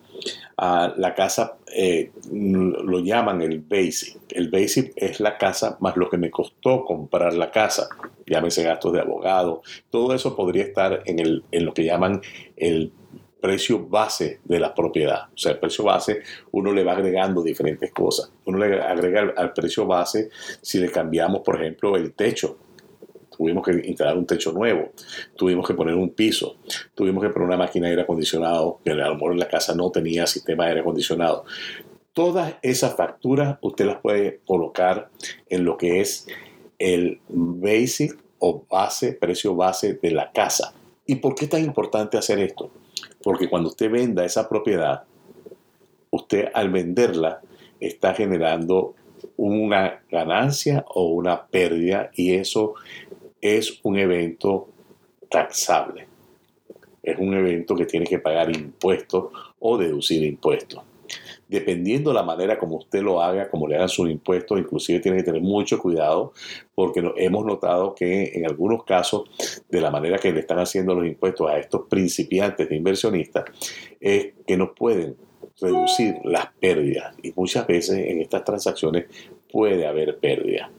ah, 0.57 0.93
la 0.97 1.13
casa 1.13 1.57
eh, 1.74 2.12
lo 2.31 3.00
llaman 3.00 3.41
el 3.41 3.59
basic. 3.59 4.17
El 4.29 4.50
basic 4.50 4.93
es 4.95 5.19
la 5.19 5.38
casa 5.38 5.77
más 5.79 5.97
lo 5.97 6.09
que 6.09 6.17
me 6.17 6.31
costó 6.31 6.85
comprar 6.85 7.33
la 7.33 7.51
casa. 7.51 7.89
Llámese 8.25 8.63
gastos 8.63 8.93
de 8.93 9.01
abogado. 9.01 9.62
Todo 9.89 10.13
eso 10.13 10.35
podría 10.35 10.63
estar 10.63 11.01
en, 11.05 11.19
el, 11.19 11.43
en 11.51 11.65
lo 11.65 11.74
que 11.74 11.83
llaman 11.83 12.21
el 12.55 12.91
precio 13.41 13.85
base 13.88 14.39
de 14.43 14.59
la 14.59 14.74
propiedad. 14.74 15.25
O 15.33 15.38
sea, 15.38 15.51
el 15.51 15.59
precio 15.59 15.83
base 15.83 16.21
uno 16.51 16.71
le 16.71 16.83
va 16.83 16.93
agregando 16.93 17.43
diferentes 17.43 17.91
cosas. 17.91 18.31
Uno 18.45 18.57
le 18.57 18.81
agrega 18.81 19.33
al 19.38 19.53
precio 19.53 19.85
base 19.85 20.29
si 20.62 20.79
le 20.79 20.89
cambiamos, 20.89 21.41
por 21.41 21.62
ejemplo, 21.62 21.95
el 21.95 22.13
techo 22.13 22.57
tuvimos 23.36 23.65
que 23.65 23.88
instalar 23.88 24.18
un 24.18 24.25
techo 24.25 24.51
nuevo, 24.51 24.92
tuvimos 25.36 25.68
que 25.68 25.74
poner 25.74 25.96
un 25.96 26.10
piso, 26.10 26.58
tuvimos 26.94 27.24
que 27.24 27.30
poner 27.30 27.48
una 27.48 27.58
máquina 27.58 27.88
de 27.88 27.92
aire 27.92 28.04
acondicionado, 28.04 28.80
que 28.84 28.92
a 28.92 28.96
lo 28.96 29.13
mejor 29.15 29.34
en 29.34 29.39
la 29.39 29.48
casa 29.48 29.75
no 29.75 29.92
tenía 29.92 30.27
sistema 30.27 30.63
de 30.63 30.70
aire 30.70 30.82
acondicionado. 30.82 31.46
Todas 32.13 32.56
esas 32.62 32.96
facturas 32.96 33.58
usted 33.62 33.86
las 33.86 33.98
puede 33.98 34.39
colocar 34.46 35.10
en 35.50 35.65
lo 35.65 35.77
que 35.77 36.01
es 36.01 36.27
el 36.80 37.20
basic 37.27 38.18
o 38.39 38.63
base, 38.70 39.13
precio 39.13 39.56
base 39.56 39.94
de 40.01 40.12
la 40.12 40.32
casa. 40.32 40.74
¿Y 41.06 41.15
por 41.15 41.36
qué 41.36 41.46
es 41.46 41.51
tan 41.51 41.63
importante 41.63 42.18
hacer 42.18 42.39
esto? 42.39 42.72
Porque 43.22 43.50
cuando 43.50 43.70
usted 43.70 43.92
venda 43.92 44.24
esa 44.25 44.48
propiedad, 44.48 45.04
usted 46.10 46.50
al 46.54 46.70
venderla 46.70 47.42
está 47.80 48.13
generando 48.13 48.96
una 49.38 50.01
ganancia 50.10 50.86
o 50.88 51.08
una 51.08 51.48
pérdida 51.48 52.12
y 52.15 52.36
eso 52.36 52.75
es 53.45 53.79
un 53.83 53.97
evento 53.97 54.69
taxable. 55.29 56.07
Es 57.03 57.17
un 57.19 57.33
evento 57.35 57.75
que 57.75 57.85
tiene 57.85 58.05
que 58.05 58.17
pagar 58.17 58.55
impuestos 58.55 59.25
o 59.59 59.77
deducir 59.77 60.23
impuestos. 60.23 60.81
Dependiendo 61.47 62.09
de 62.09 62.15
la 62.15 62.23
manera 62.23 62.57
como 62.57 62.77
usted 62.77 63.03
lo 63.03 63.21
haga, 63.21 63.47
como 63.49 63.67
le 63.67 63.75
hagan 63.75 63.89
sus 63.89 64.09
impuestos, 64.09 64.57
inclusive 64.57 64.99
tiene 64.99 65.17
que 65.17 65.23
tener 65.23 65.41
mucho 65.41 65.77
cuidado 65.77 66.33
porque 66.73 67.03
hemos 67.17 67.45
notado 67.45 67.93
que 67.93 68.31
en 68.33 68.47
algunos 68.47 68.83
casos, 68.83 69.29
de 69.69 69.81
la 69.81 69.91
manera 69.91 70.17
que 70.17 70.31
le 70.31 70.39
están 70.39 70.57
haciendo 70.57 70.95
los 70.95 71.05
impuestos 71.05 71.47
a 71.47 71.59
estos 71.59 71.81
principiantes 71.87 72.67
de 72.67 72.75
inversionistas, 72.75 73.45
es 73.99 74.33
que 74.47 74.57
no 74.57 74.73
pueden 74.73 75.15
reducir 75.61 76.15
las 76.23 76.47
pérdidas 76.59 77.15
y 77.21 77.31
muchas 77.35 77.65
veces 77.67 77.97
en 77.97 78.21
estas 78.21 78.43
transacciones 78.43 79.05
puede 79.55 79.88
haber 79.88 80.17
pérdida. 80.17 80.69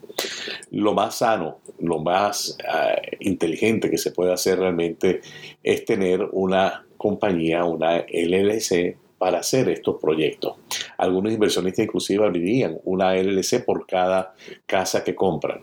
Lo 0.69 0.93
más 0.93 1.17
sano, 1.17 1.61
lo 1.79 1.97
más 1.97 2.55
eh, 2.63 3.17
inteligente 3.21 3.89
que 3.89 3.97
se 3.97 4.11
puede 4.11 4.31
hacer 4.31 4.59
realmente 4.59 5.21
es 5.63 5.83
tener 5.83 6.21
una 6.31 6.85
compañía, 6.95 7.65
una 7.65 8.05
LLC 8.07 8.95
para 9.17 9.39
hacer 9.39 9.67
estos 9.69 9.99
proyectos. 9.99 10.57
Algunos 10.99 11.33
inversionistas 11.33 11.85
inclusive 11.85 12.23
abrirían 12.23 12.77
una 12.83 13.15
LLC 13.15 13.65
por 13.65 13.87
cada 13.87 14.35
casa 14.67 15.03
que 15.03 15.15
compran. 15.15 15.61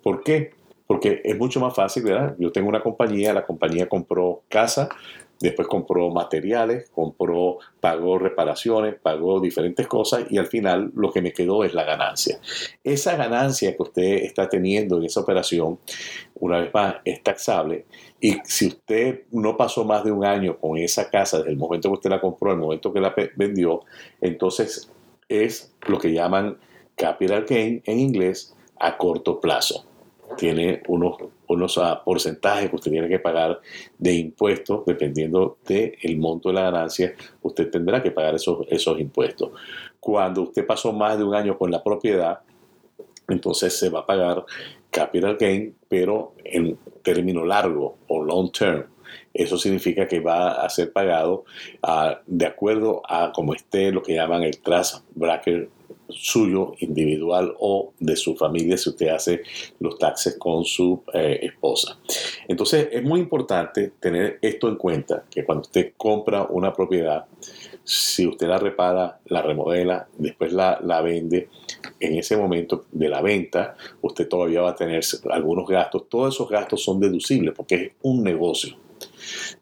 ¿Por 0.00 0.22
qué? 0.22 0.52
Porque 0.86 1.22
es 1.24 1.36
mucho 1.36 1.58
más 1.58 1.74
fácil, 1.74 2.04
¿verdad? 2.04 2.36
Yo 2.38 2.52
tengo 2.52 2.68
una 2.68 2.82
compañía, 2.82 3.34
la 3.34 3.44
compañía 3.44 3.88
compró 3.88 4.42
casa, 4.48 4.88
después 5.40 5.68
compró 5.68 6.10
materiales, 6.10 6.90
compró, 6.90 7.58
pagó 7.80 8.18
reparaciones, 8.18 8.94
pagó 8.94 9.40
diferentes 9.40 9.86
cosas 9.86 10.24
y 10.30 10.38
al 10.38 10.46
final 10.46 10.90
lo 10.94 11.12
que 11.12 11.22
me 11.22 11.32
quedó 11.32 11.64
es 11.64 11.74
la 11.74 11.84
ganancia. 11.84 12.38
Esa 12.82 13.16
ganancia 13.16 13.76
que 13.76 13.82
usted 13.82 14.14
está 14.22 14.48
teniendo 14.48 14.98
en 14.98 15.04
esa 15.04 15.20
operación, 15.20 15.78
una 16.34 16.60
vez 16.60 16.72
más, 16.72 16.96
es 17.04 17.22
taxable 17.22 17.86
y 18.20 18.36
si 18.44 18.68
usted 18.68 19.22
no 19.32 19.56
pasó 19.56 19.84
más 19.84 20.04
de 20.04 20.12
un 20.12 20.24
año 20.24 20.58
con 20.58 20.78
esa 20.78 21.10
casa 21.10 21.38
desde 21.38 21.50
el 21.50 21.56
momento 21.56 21.88
que 21.90 21.94
usted 21.94 22.10
la 22.10 22.20
compró, 22.20 22.52
el 22.52 22.58
momento 22.58 22.92
que 22.92 23.00
la 23.00 23.14
vendió, 23.36 23.82
entonces 24.20 24.90
es 25.28 25.74
lo 25.86 25.98
que 25.98 26.12
llaman 26.12 26.58
capital 26.96 27.44
gain 27.48 27.82
en 27.84 27.98
inglés 27.98 28.54
a 28.78 28.96
corto 28.96 29.40
plazo 29.40 29.84
tiene 30.36 30.82
unos, 30.88 31.16
unos 31.48 31.80
porcentajes 32.04 32.70
que 32.70 32.76
usted 32.76 32.90
tiene 32.90 33.08
que 33.08 33.18
pagar 33.18 33.60
de 33.98 34.14
impuestos, 34.14 34.84
dependiendo 34.86 35.58
del 35.66 36.16
monto 36.18 36.48
de 36.48 36.54
la 36.54 36.62
ganancia, 36.62 37.14
usted 37.42 37.70
tendrá 37.70 38.02
que 38.02 38.10
pagar 38.10 38.34
esos, 38.34 38.66
esos 38.68 38.98
impuestos. 39.00 39.50
Cuando 40.00 40.42
usted 40.42 40.66
pasó 40.66 40.92
más 40.92 41.18
de 41.18 41.24
un 41.24 41.34
año 41.34 41.56
con 41.56 41.70
la 41.70 41.82
propiedad, 41.82 42.40
entonces 43.28 43.78
se 43.78 43.88
va 43.88 44.00
a 44.00 44.06
pagar 44.06 44.44
capital 44.90 45.36
gain, 45.36 45.74
pero 45.88 46.34
en 46.44 46.78
término 47.02 47.44
largo 47.44 47.98
o 48.08 48.22
long 48.22 48.50
term. 48.52 48.84
Eso 49.32 49.58
significa 49.58 50.06
que 50.06 50.20
va 50.20 50.64
a 50.64 50.68
ser 50.70 50.92
pagado 50.92 51.44
ah, 51.82 52.20
de 52.26 52.46
acuerdo 52.46 53.02
a 53.08 53.32
como 53.32 53.54
esté 53.54 53.90
lo 53.90 54.02
que 54.02 54.14
llaman 54.14 54.42
el 54.42 54.60
trust 54.60 55.04
bracket 55.14 55.68
suyo 56.16 56.74
individual 56.80 57.54
o 57.58 57.92
de 57.98 58.16
su 58.16 58.36
familia 58.36 58.76
si 58.76 58.90
usted 58.90 59.08
hace 59.08 59.42
los 59.80 59.98
taxes 59.98 60.36
con 60.38 60.64
su 60.64 61.02
eh, 61.12 61.40
esposa. 61.42 61.98
Entonces 62.48 62.88
es 62.92 63.02
muy 63.02 63.20
importante 63.20 63.92
tener 64.00 64.38
esto 64.40 64.68
en 64.68 64.76
cuenta, 64.76 65.24
que 65.30 65.44
cuando 65.44 65.62
usted 65.62 65.92
compra 65.96 66.44
una 66.44 66.72
propiedad, 66.72 67.26
si 67.82 68.26
usted 68.26 68.48
la 68.48 68.58
repara, 68.58 69.20
la 69.26 69.42
remodela, 69.42 70.08
después 70.16 70.52
la, 70.52 70.80
la 70.82 71.02
vende, 71.02 71.48
en 72.00 72.18
ese 72.18 72.36
momento 72.36 72.86
de 72.90 73.08
la 73.08 73.20
venta, 73.20 73.76
usted 74.00 74.26
todavía 74.26 74.62
va 74.62 74.70
a 74.70 74.74
tener 74.74 75.02
algunos 75.30 75.68
gastos. 75.68 76.08
Todos 76.08 76.34
esos 76.34 76.48
gastos 76.48 76.82
son 76.82 76.98
deducibles 76.98 77.54
porque 77.54 77.74
es 77.74 77.92
un 78.02 78.22
negocio 78.22 78.76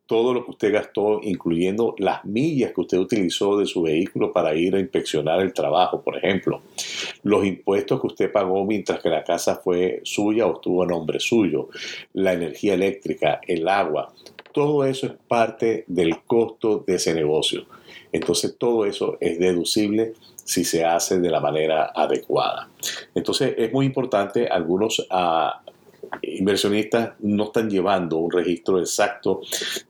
todo 0.07 0.35
lo 0.35 0.45
que 0.45 0.51
usted 0.51 0.73
gastó, 0.73 1.21
incluyendo 1.23 1.95
las 1.99 2.25
millas 2.25 2.73
que 2.73 2.81
usted 2.81 2.99
utilizó 2.99 3.57
de 3.59 3.67
su 3.67 3.83
vehículo 3.83 4.33
para 4.33 4.55
ir 4.55 4.75
a 4.75 4.81
inspeccionar 4.81 5.41
el 5.41 5.53
trabajo, 5.53 6.03
por 6.03 6.17
ejemplo, 6.17 6.61
los 7.23 7.45
impuestos 7.45 8.01
que 8.01 8.07
usted 8.09 8.33
pagó 8.33 8.65
mientras 8.65 9.01
que 9.01 9.09
la 9.09 9.25
casa 9.25 9.57
fue 9.57 10.01
suya 10.05 10.47
o 10.47 10.55
estuvo 10.55 10.83
a 10.83 10.87
nombre 10.87 11.21
suyo, 11.21 11.69
la 12.12 12.33
energía 12.33 12.75
eléctrica, 12.75 13.41
el 13.47 13.69
agua, 13.69 14.12
todo 14.53 14.85
eso 14.85 15.07
es 15.07 15.12
parte 15.27 15.85
del 15.87 16.21
costo 16.25 16.85
de 16.87 16.97
ese 16.97 17.15
negocio. 17.15 17.65
Entonces 18.12 18.57
todo 18.59 18.85
eso 18.85 19.17
es 19.21 19.38
deducible 19.38 20.12
si 20.45 20.65
se 20.65 20.85
hace 20.85 21.19
de 21.21 21.31
la 21.31 21.41
manera 21.41 21.93
adecuada. 21.95 22.69
Entonces 23.15 23.55
es 23.57 23.73
muy 23.73 23.87
importante, 23.87 24.49
algunos 24.49 25.07
ah, 25.11 25.62
inversionistas 26.23 27.12
no 27.21 27.45
están 27.45 27.71
llevando 27.71 28.19
un 28.19 28.31
registro 28.31 28.79
exacto 28.79 29.41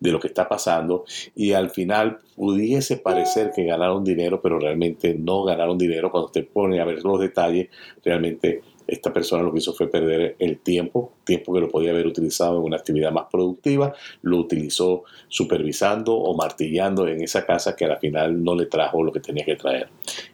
de 0.01 0.13
lo 0.13 0.21
que 0.21 0.29
está 0.29 0.49
pasando 0.49 1.05
y 1.35 1.53
al 1.53 1.71
final 1.71 2.19
pudiese 2.37 2.97
parecer 2.97 3.53
que 3.55 3.65
ganaron 3.65 4.05
dinero, 4.05 4.41
pero 4.41 4.59
realmente 4.59 5.15
no 5.15 5.45
ganaron 5.45 5.79
dinero. 5.79 6.11
Cuando 6.11 6.27
usted 6.27 6.47
pone 6.47 6.81
a 6.81 6.85
ver 6.85 7.03
los 7.03 7.21
detalles, 7.21 7.69
realmente 8.05 8.63
esta 8.87 9.13
persona 9.13 9.43
lo 9.43 9.53
que 9.53 9.59
hizo 9.59 9.73
fue 9.73 9.89
perder 9.89 10.37
el 10.39 10.59
tiempo, 10.59 11.13
tiempo 11.25 11.53
que 11.53 11.61
lo 11.61 11.69
podía 11.69 11.91
haber 11.91 12.07
utilizado 12.07 12.59
en 12.59 12.65
una 12.65 12.77
actividad 12.77 13.13
más 13.13 13.27
productiva, 13.31 13.95
lo 14.23 14.39
utilizó 14.39 15.05
supervisando 15.29 16.15
o 16.15 16.37
martillando 16.37 17.07
en 17.09 17.23
esa 17.23 17.47
casa 17.47 17.77
que 17.77 17.85
al 17.85 17.99
final 17.99 18.43
no 18.43 18.55
le 18.55 18.67
trajo 18.67 19.03
lo 19.03 19.13
que 19.13 19.21
tenía 19.21 19.45
que 19.45 19.57
traer. 19.57 19.89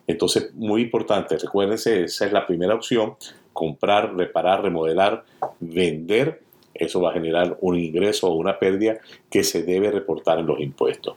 Entonces, 0.06 0.52
muy 0.54 0.82
importante, 0.82 1.36
recuérdense, 1.38 2.04
esa 2.04 2.26
es 2.26 2.32
la 2.32 2.46
primera 2.46 2.74
opción, 2.74 3.16
comprar, 3.58 4.14
reparar, 4.14 4.62
remodelar, 4.62 5.24
vender, 5.58 6.42
eso 6.72 7.00
va 7.00 7.10
a 7.10 7.14
generar 7.14 7.58
un 7.60 7.76
ingreso 7.76 8.28
o 8.28 8.36
una 8.36 8.56
pérdida 8.56 8.98
que 9.28 9.42
se 9.42 9.64
debe 9.64 9.90
reportar 9.90 10.38
en 10.38 10.46
los 10.46 10.60
impuestos. 10.60 11.16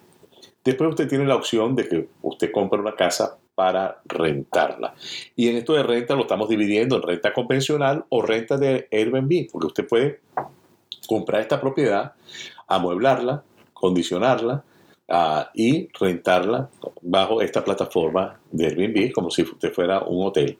Después 0.63 0.89
usted 0.89 1.08
tiene 1.08 1.27
la 1.27 1.36
opción 1.36 1.75
de 1.75 1.88
que 1.88 2.08
usted 2.23 2.51
compre 2.51 2.80
una 2.80 2.95
casa 2.95 3.38
para 3.54 4.01
rentarla. 4.06 4.95
Y 5.36 5.49
en 5.49 5.58
esto 5.58 5.73
de 5.73 5.84
renta 5.84 6.15
lo 6.15 6.21
estamos 6.21 6.49
dividiendo 6.49 6.95
en 6.95 7.04
renta 7.04 7.32
convencional 7.32 8.06
o 8.10 8.23
renta 8.23 8.58
de 8.58 8.88
Airbnb, 8.91 9.51
porque 9.51 9.67
usted 9.67 9.88
puede 9.88 10.21
comprar 11.08 11.41
esta 11.41 11.62
propiedad, 11.62 12.13
amueblarla, 12.67 13.43
condicionarla 13.71 14.63
ah, 15.10 15.51
y 15.54 15.89
rentarla 15.99 16.71
bajo 17.04 17.39
esta 17.39 17.63
plataforma 17.63 18.39
de 18.49 18.65
Airbnb 18.65 19.12
como 19.12 19.30
si 19.30 19.43
usted 19.43 19.71
fuera 19.71 20.01
un 20.01 20.25
hotel. 20.25 20.58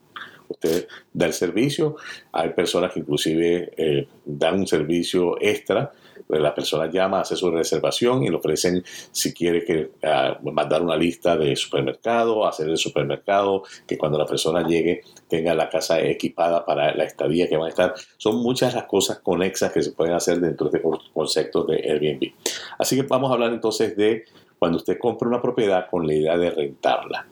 Usted 0.52 0.88
da 1.14 1.28
el 1.28 1.34
servicio, 1.34 1.96
hay 2.32 2.50
personas 2.50 2.94
que 2.94 3.00
inclusive 3.00 3.72
eh, 3.76 4.08
dan 4.26 4.60
un 4.60 4.68
servicio 4.68 5.38
extra 5.42 5.92
la 6.40 6.54
persona 6.54 6.90
llama, 6.90 7.22
hace 7.22 7.36
su 7.36 7.52
reservación 7.52 8.24
y 8.24 8.30
le 8.30 8.36
ofrecen 8.36 8.84
si 9.12 9.34
quiere 9.34 9.64
que 9.66 9.92
ah, 10.04 10.40
mandar 10.44 10.82
una 10.82 10.96
lista 10.96 11.36
de 11.36 11.56
supermercado, 11.56 12.48
hacer 12.48 12.70
el 12.70 12.78
supermercado, 12.78 13.64
que 13.86 13.98
cuando 13.98 14.18
la 14.18 14.26
persona 14.26 14.66
llegue 14.66 15.02
tenga 15.28 15.54
la 15.54 15.70
casa 15.70 16.00
equipada 16.02 16.66
para 16.66 16.96
la 16.96 17.04
estadía 17.04 17.48
que 17.48 17.58
van 17.58 17.68
a 17.68 17.70
estar. 17.70 17.94
Son 18.18 18.38
muchas 18.42 18.74
las 18.74 18.86
cosas 18.86 19.20
conexas 19.20 19.72
que 19.72 19.82
se 19.82 19.92
pueden 19.92 20.14
hacer 20.14 20.40
dentro 20.40 20.70
de 20.70 20.78
este 20.78 20.90
conceptos 21.14 21.68
de 21.68 21.76
Airbnb. 21.76 22.34
Así 22.78 22.96
que 22.96 23.04
vamos 23.04 23.30
a 23.30 23.34
hablar 23.34 23.54
entonces 23.54 23.96
de 23.98 24.26
cuando 24.58 24.78
usted 24.78 24.98
compra 24.98 25.28
una 25.28 25.42
propiedad 25.42 25.90
con 25.90 26.06
la 26.06 26.14
idea 26.14 26.38
de 26.38 26.52
rentarla. 26.52 27.28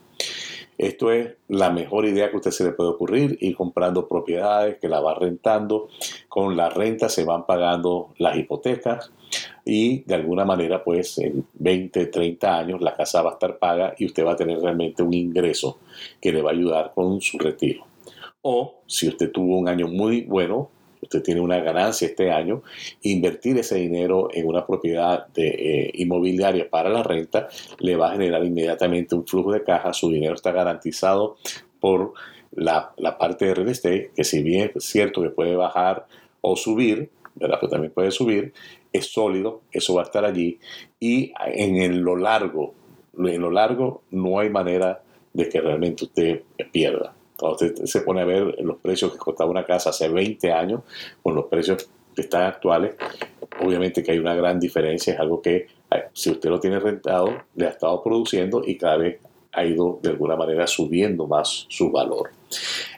Esto 0.79 1.11
es 1.11 1.35
la 1.49 1.71
mejor 1.71 2.05
idea 2.05 2.29
que 2.29 2.35
a 2.35 2.37
usted 2.37 2.51
se 2.51 2.63
le 2.63 2.71
puede 2.71 2.91
ocurrir, 2.91 3.37
ir 3.41 3.53
comprando 3.53 4.07
propiedades 4.07 4.77
que 4.77 4.87
la 4.87 5.01
va 5.01 5.13
rentando. 5.13 5.89
Con 6.29 6.55
la 6.55 6.69
renta 6.69 7.09
se 7.09 7.25
van 7.25 7.45
pagando 7.45 8.13
las 8.17 8.37
hipotecas 8.37 9.11
y 9.65 9.99
de 10.05 10.15
alguna 10.15 10.45
manera 10.45 10.81
pues 10.81 11.17
en 11.17 11.45
20, 11.55 12.05
30 12.05 12.57
años 12.57 12.81
la 12.81 12.95
casa 12.95 13.21
va 13.21 13.31
a 13.31 13.33
estar 13.33 13.59
paga 13.59 13.93
y 13.97 14.05
usted 14.05 14.25
va 14.25 14.31
a 14.31 14.37
tener 14.37 14.61
realmente 14.61 15.03
un 15.03 15.13
ingreso 15.13 15.79
que 16.21 16.31
le 16.31 16.41
va 16.41 16.51
a 16.51 16.53
ayudar 16.53 16.93
con 16.95 17.19
su 17.19 17.37
retiro. 17.37 17.85
O 18.41 18.75
si 18.87 19.09
usted 19.09 19.33
tuvo 19.33 19.57
un 19.57 19.67
año 19.67 19.89
muy 19.89 20.21
bueno, 20.21 20.69
usted 21.01 21.21
tiene 21.21 21.41
una 21.41 21.59
ganancia 21.59 22.07
este 22.07 22.31
año, 22.31 22.63
invertir 23.01 23.57
ese 23.57 23.75
dinero 23.75 24.29
en 24.33 24.47
una 24.47 24.65
propiedad 24.65 25.27
de, 25.27 25.47
eh, 25.47 25.91
inmobiliaria 25.95 26.69
para 26.69 26.89
la 26.89 27.03
renta 27.03 27.47
le 27.79 27.95
va 27.95 28.09
a 28.09 28.11
generar 28.13 28.43
inmediatamente 28.45 29.15
un 29.15 29.25
flujo 29.25 29.51
de 29.51 29.63
caja, 29.63 29.93
su 29.93 30.11
dinero 30.11 30.35
está 30.35 30.51
garantizado 30.51 31.37
por 31.79 32.13
la, 32.51 32.93
parte 33.17 33.45
de 33.45 33.55
real 33.55 33.69
estate, 33.69 34.11
que 34.15 34.23
si 34.23 34.43
bien 34.43 34.71
es 34.75 34.83
cierto 34.83 35.21
que 35.21 35.29
puede 35.29 35.55
bajar 35.55 36.07
o 36.41 36.55
subir, 36.55 37.09
¿verdad? 37.35 37.57
Pues 37.59 37.71
también 37.71 37.93
puede 37.93 38.11
subir, 38.11 38.53
es 38.91 39.11
sólido, 39.11 39.61
eso 39.71 39.93
va 39.93 40.01
a 40.01 40.05
estar 40.05 40.25
allí 40.25 40.59
y 40.99 41.31
en 41.37 42.03
lo 42.03 42.15
largo, 42.15 42.73
en 43.17 43.41
lo 43.41 43.51
largo 43.51 44.01
no 44.11 44.39
hay 44.39 44.49
manera 44.49 45.01
de 45.33 45.47
que 45.47 45.61
realmente 45.61 46.05
usted 46.05 46.41
pierda. 46.71 47.13
Cuando 47.39 47.55
usted 47.55 47.85
se 47.85 48.01
pone 48.01 48.21
a 48.21 48.25
ver 48.25 48.55
los 48.61 48.77
precios 48.77 49.11
que 49.11 49.17
costaba 49.17 49.49
una 49.49 49.65
casa 49.65 49.91
hace 49.91 50.09
20 50.09 50.51
años 50.51 50.81
con 51.23 51.35
los 51.35 51.45
precios 51.45 51.89
que 52.15 52.21
están 52.21 52.43
actuales, 52.43 52.95
obviamente 53.61 54.03
que 54.03 54.11
hay 54.11 54.19
una 54.19 54.35
gran 54.35 54.59
diferencia, 54.59 55.13
es 55.13 55.19
algo 55.19 55.41
que 55.41 55.67
eh, 55.91 56.03
si 56.13 56.31
usted 56.31 56.49
lo 56.49 56.59
tiene 56.59 56.79
rentado, 56.79 57.43
le 57.55 57.67
ha 57.67 57.69
estado 57.69 58.03
produciendo 58.03 58.61
y 58.65 58.77
cada 58.77 58.97
vez 58.97 59.19
ha 59.51 59.65
ido 59.65 59.99
de 60.01 60.09
alguna 60.09 60.35
manera 60.35 60.67
subiendo 60.67 61.27
más 61.27 61.65
su 61.69 61.91
valor. 61.91 62.31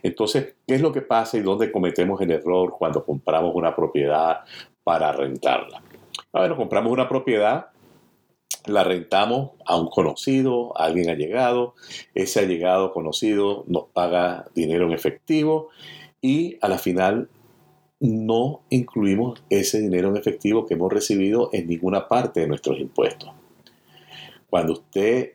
Entonces, 0.03 0.55
¿qué 0.67 0.75
es 0.75 0.81
lo 0.81 0.91
que 0.91 1.01
pasa 1.01 1.37
y 1.37 1.41
dónde 1.41 1.71
cometemos 1.71 2.19
el 2.21 2.31
error 2.31 2.75
cuando 2.77 3.03
compramos 3.05 3.55
una 3.55 3.75
propiedad 3.75 4.41
para 4.83 5.11
rentarla? 5.11 5.81
Bueno, 6.31 6.55
compramos 6.55 6.91
una 6.91 7.07
propiedad 7.07 7.70
la 8.65 8.83
rentamos 8.83 9.51
a 9.65 9.77
un 9.77 9.89
conocido, 9.89 10.77
a 10.79 10.85
alguien 10.85 11.09
allegado, 11.09 11.75
ese 12.13 12.39
allegado 12.39 12.93
conocido 12.93 13.63
nos 13.67 13.85
paga 13.93 14.45
dinero 14.55 14.85
en 14.85 14.93
efectivo 14.93 15.69
y 16.21 16.57
a 16.61 16.67
la 16.67 16.77
final 16.77 17.29
no 17.99 18.61
incluimos 18.69 19.43
ese 19.49 19.79
dinero 19.79 20.09
en 20.09 20.17
efectivo 20.17 20.65
que 20.65 20.73
hemos 20.73 20.91
recibido 20.91 21.49
en 21.53 21.67
ninguna 21.67 22.07
parte 22.07 22.39
de 22.39 22.47
nuestros 22.47 22.79
impuestos. 22.79 23.29
Cuando 24.49 24.73
usted 24.73 25.33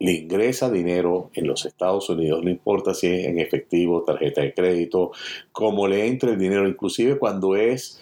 le 0.00 0.12
ingresa 0.12 0.70
dinero 0.70 1.30
en 1.34 1.46
los 1.46 1.64
Estados 1.64 2.10
Unidos, 2.10 2.42
no 2.42 2.50
importa 2.50 2.94
si 2.94 3.06
es 3.06 3.26
en 3.26 3.38
efectivo, 3.38 4.02
tarjeta 4.02 4.40
de 4.42 4.52
crédito, 4.52 5.12
como 5.52 5.86
le 5.86 6.06
entre 6.06 6.32
el 6.32 6.38
dinero, 6.38 6.68
inclusive 6.68 7.18
cuando 7.18 7.56
es 7.56 8.00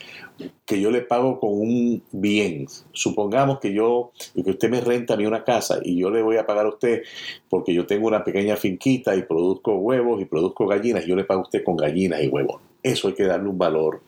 que 0.65 0.81
yo 0.81 0.91
le 0.91 1.03
pago 1.03 1.39
con 1.39 1.53
un 1.53 2.03
bien. 2.11 2.67
Supongamos 2.93 3.61
que 3.61 3.73
yo, 3.73 4.13
que 4.35 4.51
usted 4.51 4.71
me 4.71 4.81
renta 4.81 5.15
a 5.15 5.17
mí 5.17 5.27
una 5.27 5.45
casa 5.45 5.81
y 5.83 5.99
yo 5.99 6.11
le 6.11 6.23
voy 6.23 6.39
a 6.39 6.47
pagar 6.47 6.67
a 6.67 6.71
usted 6.71 7.03
porque 7.49 7.75
yo 7.75 7.87
tengo 7.87 8.09
una 8.09 8.25
pequeña 8.25 8.57
finquita 8.57 9.15
y 9.15 9.23
produzco 9.23 9.77
huevos 9.77 10.21
y 10.21 10.25
produzco 10.25 10.67
gallinas, 10.67 11.05
yo 11.05 11.15
le 11.15 11.25
pago 11.25 11.41
a 11.41 11.45
usted 11.45 11.63
con 11.63 11.77
gallinas 11.77 12.23
y 12.23 12.29
huevos. 12.29 12.61
Eso 12.83 13.09
hay 13.09 13.15
que 13.15 13.25
darle 13.25 13.49
un 13.49 13.59
valor 13.59 14.01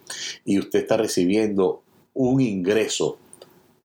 y 0.45 0.59
usted 0.59 0.81
está 0.81 0.97
recibiendo 0.97 1.83
un 2.15 2.41
ingreso 2.41 3.19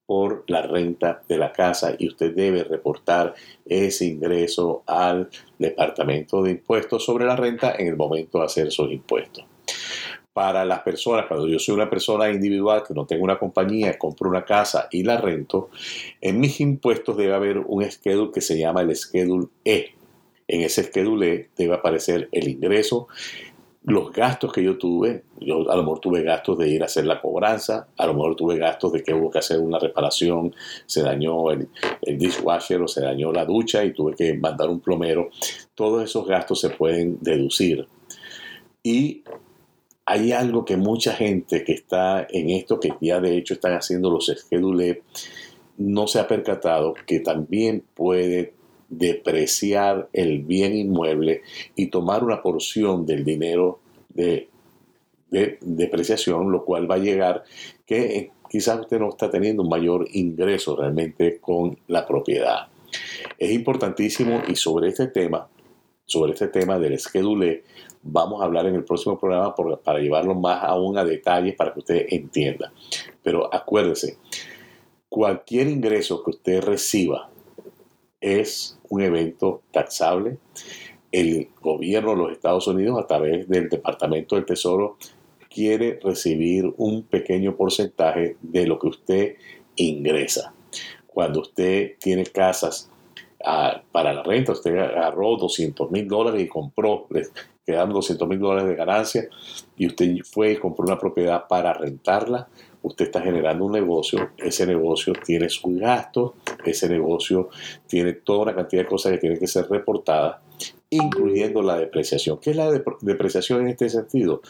por 0.09 0.43
la 0.47 0.63
renta 0.63 1.21
de 1.29 1.37
la 1.37 1.51
casa 1.51 1.93
y 1.95 2.07
usted 2.07 2.33
debe 2.33 2.63
reportar 2.63 3.35
ese 3.63 4.05
ingreso 4.05 4.81
al 4.87 5.29
Departamento 5.59 6.41
de 6.41 6.49
Impuestos 6.49 7.05
sobre 7.05 7.27
la 7.27 7.35
renta 7.35 7.75
en 7.77 7.85
el 7.85 7.95
momento 7.95 8.39
de 8.39 8.45
hacer 8.45 8.65
esos 8.69 8.91
impuestos. 8.91 9.45
Para 10.33 10.65
las 10.65 10.79
personas, 10.79 11.27
cuando 11.27 11.47
yo 11.47 11.59
soy 11.59 11.75
una 11.75 11.91
persona 11.91 12.27
individual 12.27 12.81
que 12.87 12.95
no 12.95 13.05
tengo 13.05 13.23
una 13.23 13.37
compañía, 13.37 13.99
compro 13.99 14.31
una 14.31 14.43
casa 14.43 14.87
y 14.89 15.03
la 15.03 15.17
rento, 15.21 15.69
en 16.19 16.39
mis 16.39 16.59
impuestos 16.59 17.15
debe 17.15 17.35
haber 17.35 17.59
un 17.59 17.83
schedule 17.83 18.31
que 18.33 18.41
se 18.41 18.57
llama 18.57 18.81
el 18.81 18.95
schedule 18.95 19.49
E. 19.63 19.93
En 20.47 20.61
ese 20.61 20.85
schedule 20.85 21.33
E 21.33 21.49
debe 21.55 21.75
aparecer 21.75 22.29
el 22.31 22.47
ingreso, 22.47 23.09
los 23.83 24.11
gastos 24.11 24.51
que 24.51 24.63
yo 24.63 24.77
tuve, 24.77 25.23
yo 25.39 25.69
a 25.71 25.75
lo 25.75 25.83
mejor 25.83 25.99
tuve 25.99 26.23
gastos 26.23 26.57
de 26.57 26.69
ir 26.69 26.81
a 26.81 26.85
hacer 26.85 27.05
la 27.05 27.21
cobranza, 27.21 27.87
a 27.97 28.05
lo 28.05 28.13
mejor 28.13 28.35
tuve 28.35 28.57
gastos 28.57 28.91
de 28.91 29.03
que 29.03 29.13
hubo 29.13 29.31
que 29.31 29.39
hacer 29.39 29.59
una 29.59 29.79
reparación, 29.79 30.53
se 30.85 31.01
dañó 31.01 31.49
el, 31.51 31.69
el 32.01 32.17
dishwasher 32.17 32.81
o 32.81 32.87
se 32.87 33.01
dañó 33.01 33.31
la 33.31 33.45
ducha 33.45 33.83
y 33.83 33.93
tuve 33.93 34.15
que 34.15 34.33
mandar 34.37 34.69
un 34.69 34.81
plomero. 34.81 35.29
Todos 35.75 36.03
esos 36.03 36.27
gastos 36.27 36.59
se 36.59 36.69
pueden 36.71 37.17
deducir. 37.21 37.87
Y 38.83 39.23
hay 40.05 40.31
algo 40.31 40.65
que 40.65 40.75
mucha 40.75 41.13
gente 41.13 41.63
que 41.63 41.73
está 41.73 42.27
en 42.29 42.49
esto, 42.49 42.79
que 42.79 42.93
ya 42.99 43.19
de 43.19 43.37
hecho 43.37 43.53
están 43.53 43.73
haciendo 43.73 44.09
los 44.09 44.25
schedules, 44.25 44.97
no 45.77 46.07
se 46.07 46.19
ha 46.19 46.27
percatado 46.27 46.93
que 47.05 47.19
también 47.21 47.83
puede 47.93 48.58
depreciar 48.89 50.09
el 50.13 50.39
bien 50.43 50.75
inmueble 50.75 51.43
y 51.75 51.87
tomar 51.87 52.23
una 52.23 52.41
porción 52.41 53.05
del 53.05 53.23
dinero 53.23 53.79
de, 54.09 54.49
depreciación, 55.29 56.51
lo 56.51 56.65
cual 56.65 56.89
va 56.89 56.95
a 56.95 56.99
llegar 56.99 57.43
que 57.85 58.17
eh, 58.17 58.31
quizás 58.49 58.79
usted 58.79 58.99
no 58.99 59.09
está 59.09 59.29
teniendo 59.29 59.61
un 59.61 59.69
mayor 59.69 60.07
ingreso 60.11 60.75
realmente 60.75 61.39
con 61.39 61.77
la 61.87 62.05
propiedad. 62.07 62.67
Es 63.37 63.51
importantísimo 63.51 64.41
y 64.47 64.55
sobre 64.55 64.89
este 64.89 65.07
tema, 65.07 65.47
sobre 66.05 66.33
este 66.33 66.47
tema 66.47 66.79
del 66.79 66.97
schedule, 66.99 67.63
vamos 68.01 68.41
a 68.41 68.45
hablar 68.45 68.65
en 68.65 68.75
el 68.75 68.83
próximo 68.83 69.19
programa 69.19 69.53
para 69.83 69.99
llevarlo 69.99 70.33
más 70.33 70.63
aún 70.63 70.97
a 70.97 71.05
detalles 71.05 71.55
para 71.55 71.73
que 71.73 71.79
usted 71.79 72.05
entienda. 72.09 72.73
Pero 73.21 73.53
acuérdese, 73.53 74.17
cualquier 75.09 75.67
ingreso 75.67 76.23
que 76.23 76.31
usted 76.31 76.63
reciba 76.63 77.29
es 78.19 78.78
un 78.89 79.01
evento 79.01 79.63
taxable. 79.71 80.37
El 81.11 81.49
gobierno 81.61 82.11
de 82.11 82.17
los 82.17 82.31
Estados 82.31 82.67
Unidos, 82.67 82.99
a 83.01 83.07
través 83.07 83.47
del 83.47 83.69
Departamento 83.69 84.35
del 84.35 84.45
Tesoro, 84.45 84.97
quiere 85.49 85.99
recibir 86.03 86.71
un 86.77 87.03
pequeño 87.03 87.55
porcentaje 87.55 88.37
de 88.41 88.67
lo 88.67 88.77
que 88.77 88.87
usted 88.87 89.35
ingresa. 89.75 90.53
Cuando 91.07 91.41
usted 91.41 91.97
tiene 91.99 92.23
casas 92.25 92.91
ah, 93.43 93.81
para 93.91 94.13
la 94.13 94.23
renta, 94.23 94.51
usted 94.51 94.77
agarró 94.77 95.35
200 95.37 95.89
mil 95.91 96.07
dólares 96.07 96.43
y 96.43 96.47
compró, 96.47 97.07
le 97.09 97.23
quedan 97.65 97.89
200 97.89 98.27
mil 98.27 98.39
dólares 98.39 98.69
de 98.69 98.75
ganancia 98.75 99.27
y 99.75 99.87
usted 99.87 100.17
fue 100.23 100.53
y 100.53 100.57
compró 100.57 100.85
una 100.85 100.99
propiedad 100.99 101.47
para 101.47 101.73
rentarla, 101.73 102.47
usted 102.81 103.05
está 103.05 103.21
generando 103.21 103.65
un 103.65 103.71
negocio, 103.71 104.31
ese 104.37 104.65
negocio 104.65 105.13
tiene 105.25 105.49
sus 105.49 105.77
gastos, 105.77 106.33
ese 106.65 106.87
negocio 106.89 107.49
tiene 107.87 108.13
toda 108.13 108.43
una 108.43 108.55
cantidad 108.55 108.83
de 108.83 108.87
cosas 108.87 109.11
que 109.13 109.17
tienen 109.17 109.39
que 109.39 109.47
ser 109.47 109.69
reportadas, 109.69 110.37
incluyendo 110.89 111.61
la 111.61 111.77
depreciación. 111.77 112.39
¿Qué 112.39 112.51
es 112.51 112.55
la 112.55 112.71
depreciación 113.01 113.61
en 113.61 113.67
este 113.69 113.89
sentido? 113.89 114.41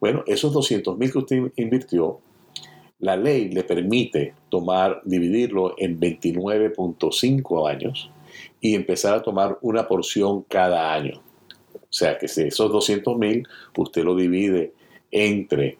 Bueno, 0.00 0.24
esos 0.26 0.52
200 0.52 0.96
mil 0.96 1.12
que 1.12 1.18
usted 1.18 1.52
invirtió, 1.56 2.20
la 3.00 3.16
ley 3.16 3.50
le 3.50 3.64
permite 3.64 4.34
tomar, 4.48 5.02
dividirlo 5.04 5.74
en 5.76 6.00
29.5 6.00 7.68
años 7.68 8.10
y 8.60 8.74
empezar 8.74 9.14
a 9.14 9.22
tomar 9.22 9.58
una 9.60 9.86
porción 9.86 10.42
cada 10.42 10.94
año. 10.94 11.20
O 11.74 11.96
sea 11.96 12.18
que 12.18 12.28
si 12.28 12.42
esos 12.42 12.72
200 12.72 13.18
mil 13.18 13.46
usted 13.76 14.02
lo 14.04 14.16
divide 14.16 14.72
entre 15.10 15.78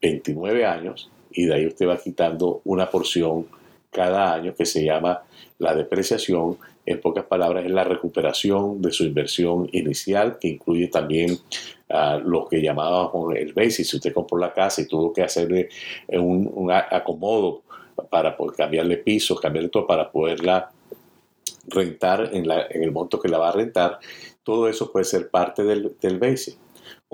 29 0.00 0.64
años, 0.64 1.10
y 1.34 1.46
de 1.46 1.54
ahí 1.54 1.66
usted 1.66 1.88
va 1.88 1.98
quitando 1.98 2.60
una 2.64 2.90
porción 2.90 3.46
cada 3.90 4.34
año 4.34 4.54
que 4.54 4.66
se 4.66 4.84
llama 4.84 5.22
la 5.58 5.74
depreciación. 5.74 6.58
En 6.86 7.00
pocas 7.00 7.24
palabras, 7.24 7.64
es 7.64 7.70
la 7.70 7.84
recuperación 7.84 8.82
de 8.82 8.92
su 8.92 9.04
inversión 9.04 9.68
inicial, 9.72 10.38
que 10.38 10.48
incluye 10.48 10.88
también 10.88 11.38
uh, 11.88 12.18
lo 12.22 12.46
que 12.46 12.60
llamábamos 12.60 13.34
el 13.36 13.54
basis. 13.54 13.88
Si 13.88 13.96
usted 13.96 14.12
compró 14.12 14.36
la 14.36 14.52
casa 14.52 14.82
y 14.82 14.86
tuvo 14.86 15.10
que 15.10 15.22
hacerle 15.22 15.70
un, 16.08 16.70
acomodo 16.70 17.62
para 18.10 18.36
cambiarle 18.54 18.98
pisos, 18.98 19.40
cambiarle 19.40 19.70
todo 19.70 19.86
para 19.86 20.10
poderla 20.10 20.70
rentar 21.68 22.30
en, 22.34 22.46
la, 22.46 22.66
en, 22.68 22.82
el 22.82 22.92
monto 22.92 23.18
que 23.18 23.28
la 23.28 23.38
va 23.38 23.48
a 23.48 23.52
rentar, 23.52 23.98
todo 24.42 24.68
eso 24.68 24.92
puede 24.92 25.06
ser 25.06 25.30
parte 25.30 25.64
del, 25.64 25.96
del 26.02 26.18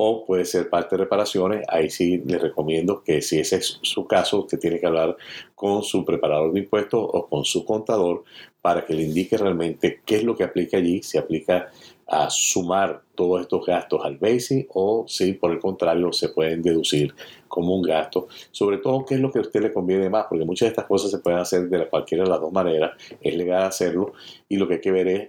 o 0.02 0.24
puede 0.24 0.46
ser 0.46 0.70
parte 0.70 0.96
de 0.96 1.02
reparaciones. 1.02 1.62
Ahí 1.68 1.90
sí 1.90 2.22
les 2.24 2.40
recomiendo 2.40 3.02
que 3.04 3.20
si 3.20 3.38
ese 3.38 3.56
es 3.56 3.78
su 3.82 4.06
caso, 4.06 4.40
usted 4.40 4.58
tiene 4.58 4.80
que 4.80 4.86
hablar 4.86 5.14
con 5.54 5.82
su 5.82 6.06
preparador 6.06 6.54
de 6.54 6.60
impuestos 6.60 7.06
o 7.12 7.26
con 7.28 7.44
su 7.44 7.66
contador 7.66 8.24
para 8.62 8.86
que 8.86 8.94
le 8.94 9.02
indique 9.02 9.36
realmente 9.36 10.00
qué 10.06 10.16
es 10.16 10.24
lo 10.24 10.34
que 10.34 10.44
aplica 10.44 10.78
allí, 10.78 11.02
si 11.02 11.18
aplica 11.18 11.70
a 12.06 12.30
sumar 12.30 13.02
todos 13.14 13.42
estos 13.42 13.66
gastos 13.66 14.00
al 14.02 14.16
BASIC 14.16 14.68
o 14.72 15.04
si 15.06 15.34
por 15.34 15.52
el 15.52 15.58
contrario 15.58 16.10
se 16.14 16.30
pueden 16.30 16.62
deducir 16.62 17.14
como 17.46 17.76
un 17.76 17.82
gasto. 17.82 18.28
Sobre 18.50 18.78
todo, 18.78 19.04
qué 19.04 19.16
es 19.16 19.20
lo 19.20 19.30
que 19.30 19.40
a 19.40 19.42
usted 19.42 19.60
le 19.60 19.70
conviene 19.70 20.08
más, 20.08 20.24
porque 20.30 20.46
muchas 20.46 20.68
de 20.68 20.70
estas 20.70 20.86
cosas 20.86 21.10
se 21.10 21.18
pueden 21.18 21.40
hacer 21.40 21.68
de 21.68 21.86
cualquiera 21.90 22.24
de 22.24 22.30
las 22.30 22.40
dos 22.40 22.52
maneras. 22.52 22.92
Es 23.20 23.34
legal 23.34 23.64
hacerlo 23.64 24.14
y 24.48 24.56
lo 24.56 24.66
que 24.66 24.74
hay 24.74 24.80
que 24.80 24.92
ver 24.92 25.08
es 25.08 25.28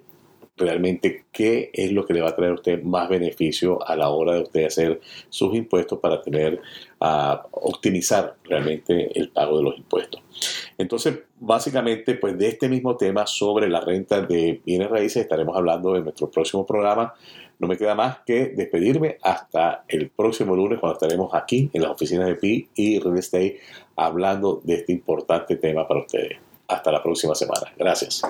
realmente 0.62 1.26
qué 1.32 1.70
es 1.74 1.92
lo 1.92 2.06
que 2.06 2.14
le 2.14 2.22
va 2.22 2.30
a 2.30 2.36
traer 2.36 2.52
a 2.52 2.56
usted 2.56 2.82
más 2.84 3.10
beneficio 3.10 3.86
a 3.86 3.96
la 3.96 4.10
hora 4.10 4.36
de 4.36 4.42
usted 4.42 4.66
hacer 4.66 5.02
sus 5.30 5.54
impuestos 5.56 6.00
para 6.00 6.22
tener, 6.22 6.62
a 7.00 7.46
optimizar 7.52 8.36
realmente 8.44 9.18
el 9.20 9.30
pago 9.30 9.58
de 9.58 9.64
los 9.64 9.78
impuestos. 9.78 10.22
Entonces, 10.78 11.20
básicamente, 11.40 12.16
pues 12.16 12.38
de 12.38 12.48
este 12.48 12.70
mismo 12.70 12.96
tema 12.96 13.28
sobre 13.28 13.70
la 13.70 13.82
renta 13.82 14.22
de 14.22 14.62
bienes 14.66 14.90
raíces 14.90 15.24
estaremos 15.24 15.56
hablando 15.58 15.96
en 15.96 16.04
nuestro 16.04 16.30
próximo 16.30 16.66
programa. 16.66 17.14
No 17.60 17.68
me 17.68 17.78
queda 17.78 17.94
más 17.94 18.20
que 18.26 18.48
despedirme 18.48 19.18
hasta 19.22 19.84
el 19.88 20.10
próximo 20.10 20.56
lunes 20.56 20.80
cuando 20.80 20.94
estaremos 20.94 21.34
aquí 21.34 21.70
en 21.74 21.84
las 21.84 21.92
oficinas 21.92 22.28
de 22.28 22.36
PI 22.36 22.70
y 22.76 23.00
Real 23.00 23.18
Estate 23.18 23.60
hablando 23.96 24.62
de 24.64 24.76
este 24.76 24.94
importante 24.94 25.58
tema 25.58 25.88
para 25.88 26.00
ustedes. 26.02 26.40
Hasta 26.68 26.92
la 26.92 27.04
próxima 27.04 27.36
semana. 27.36 27.72
Gracias. 27.78 28.22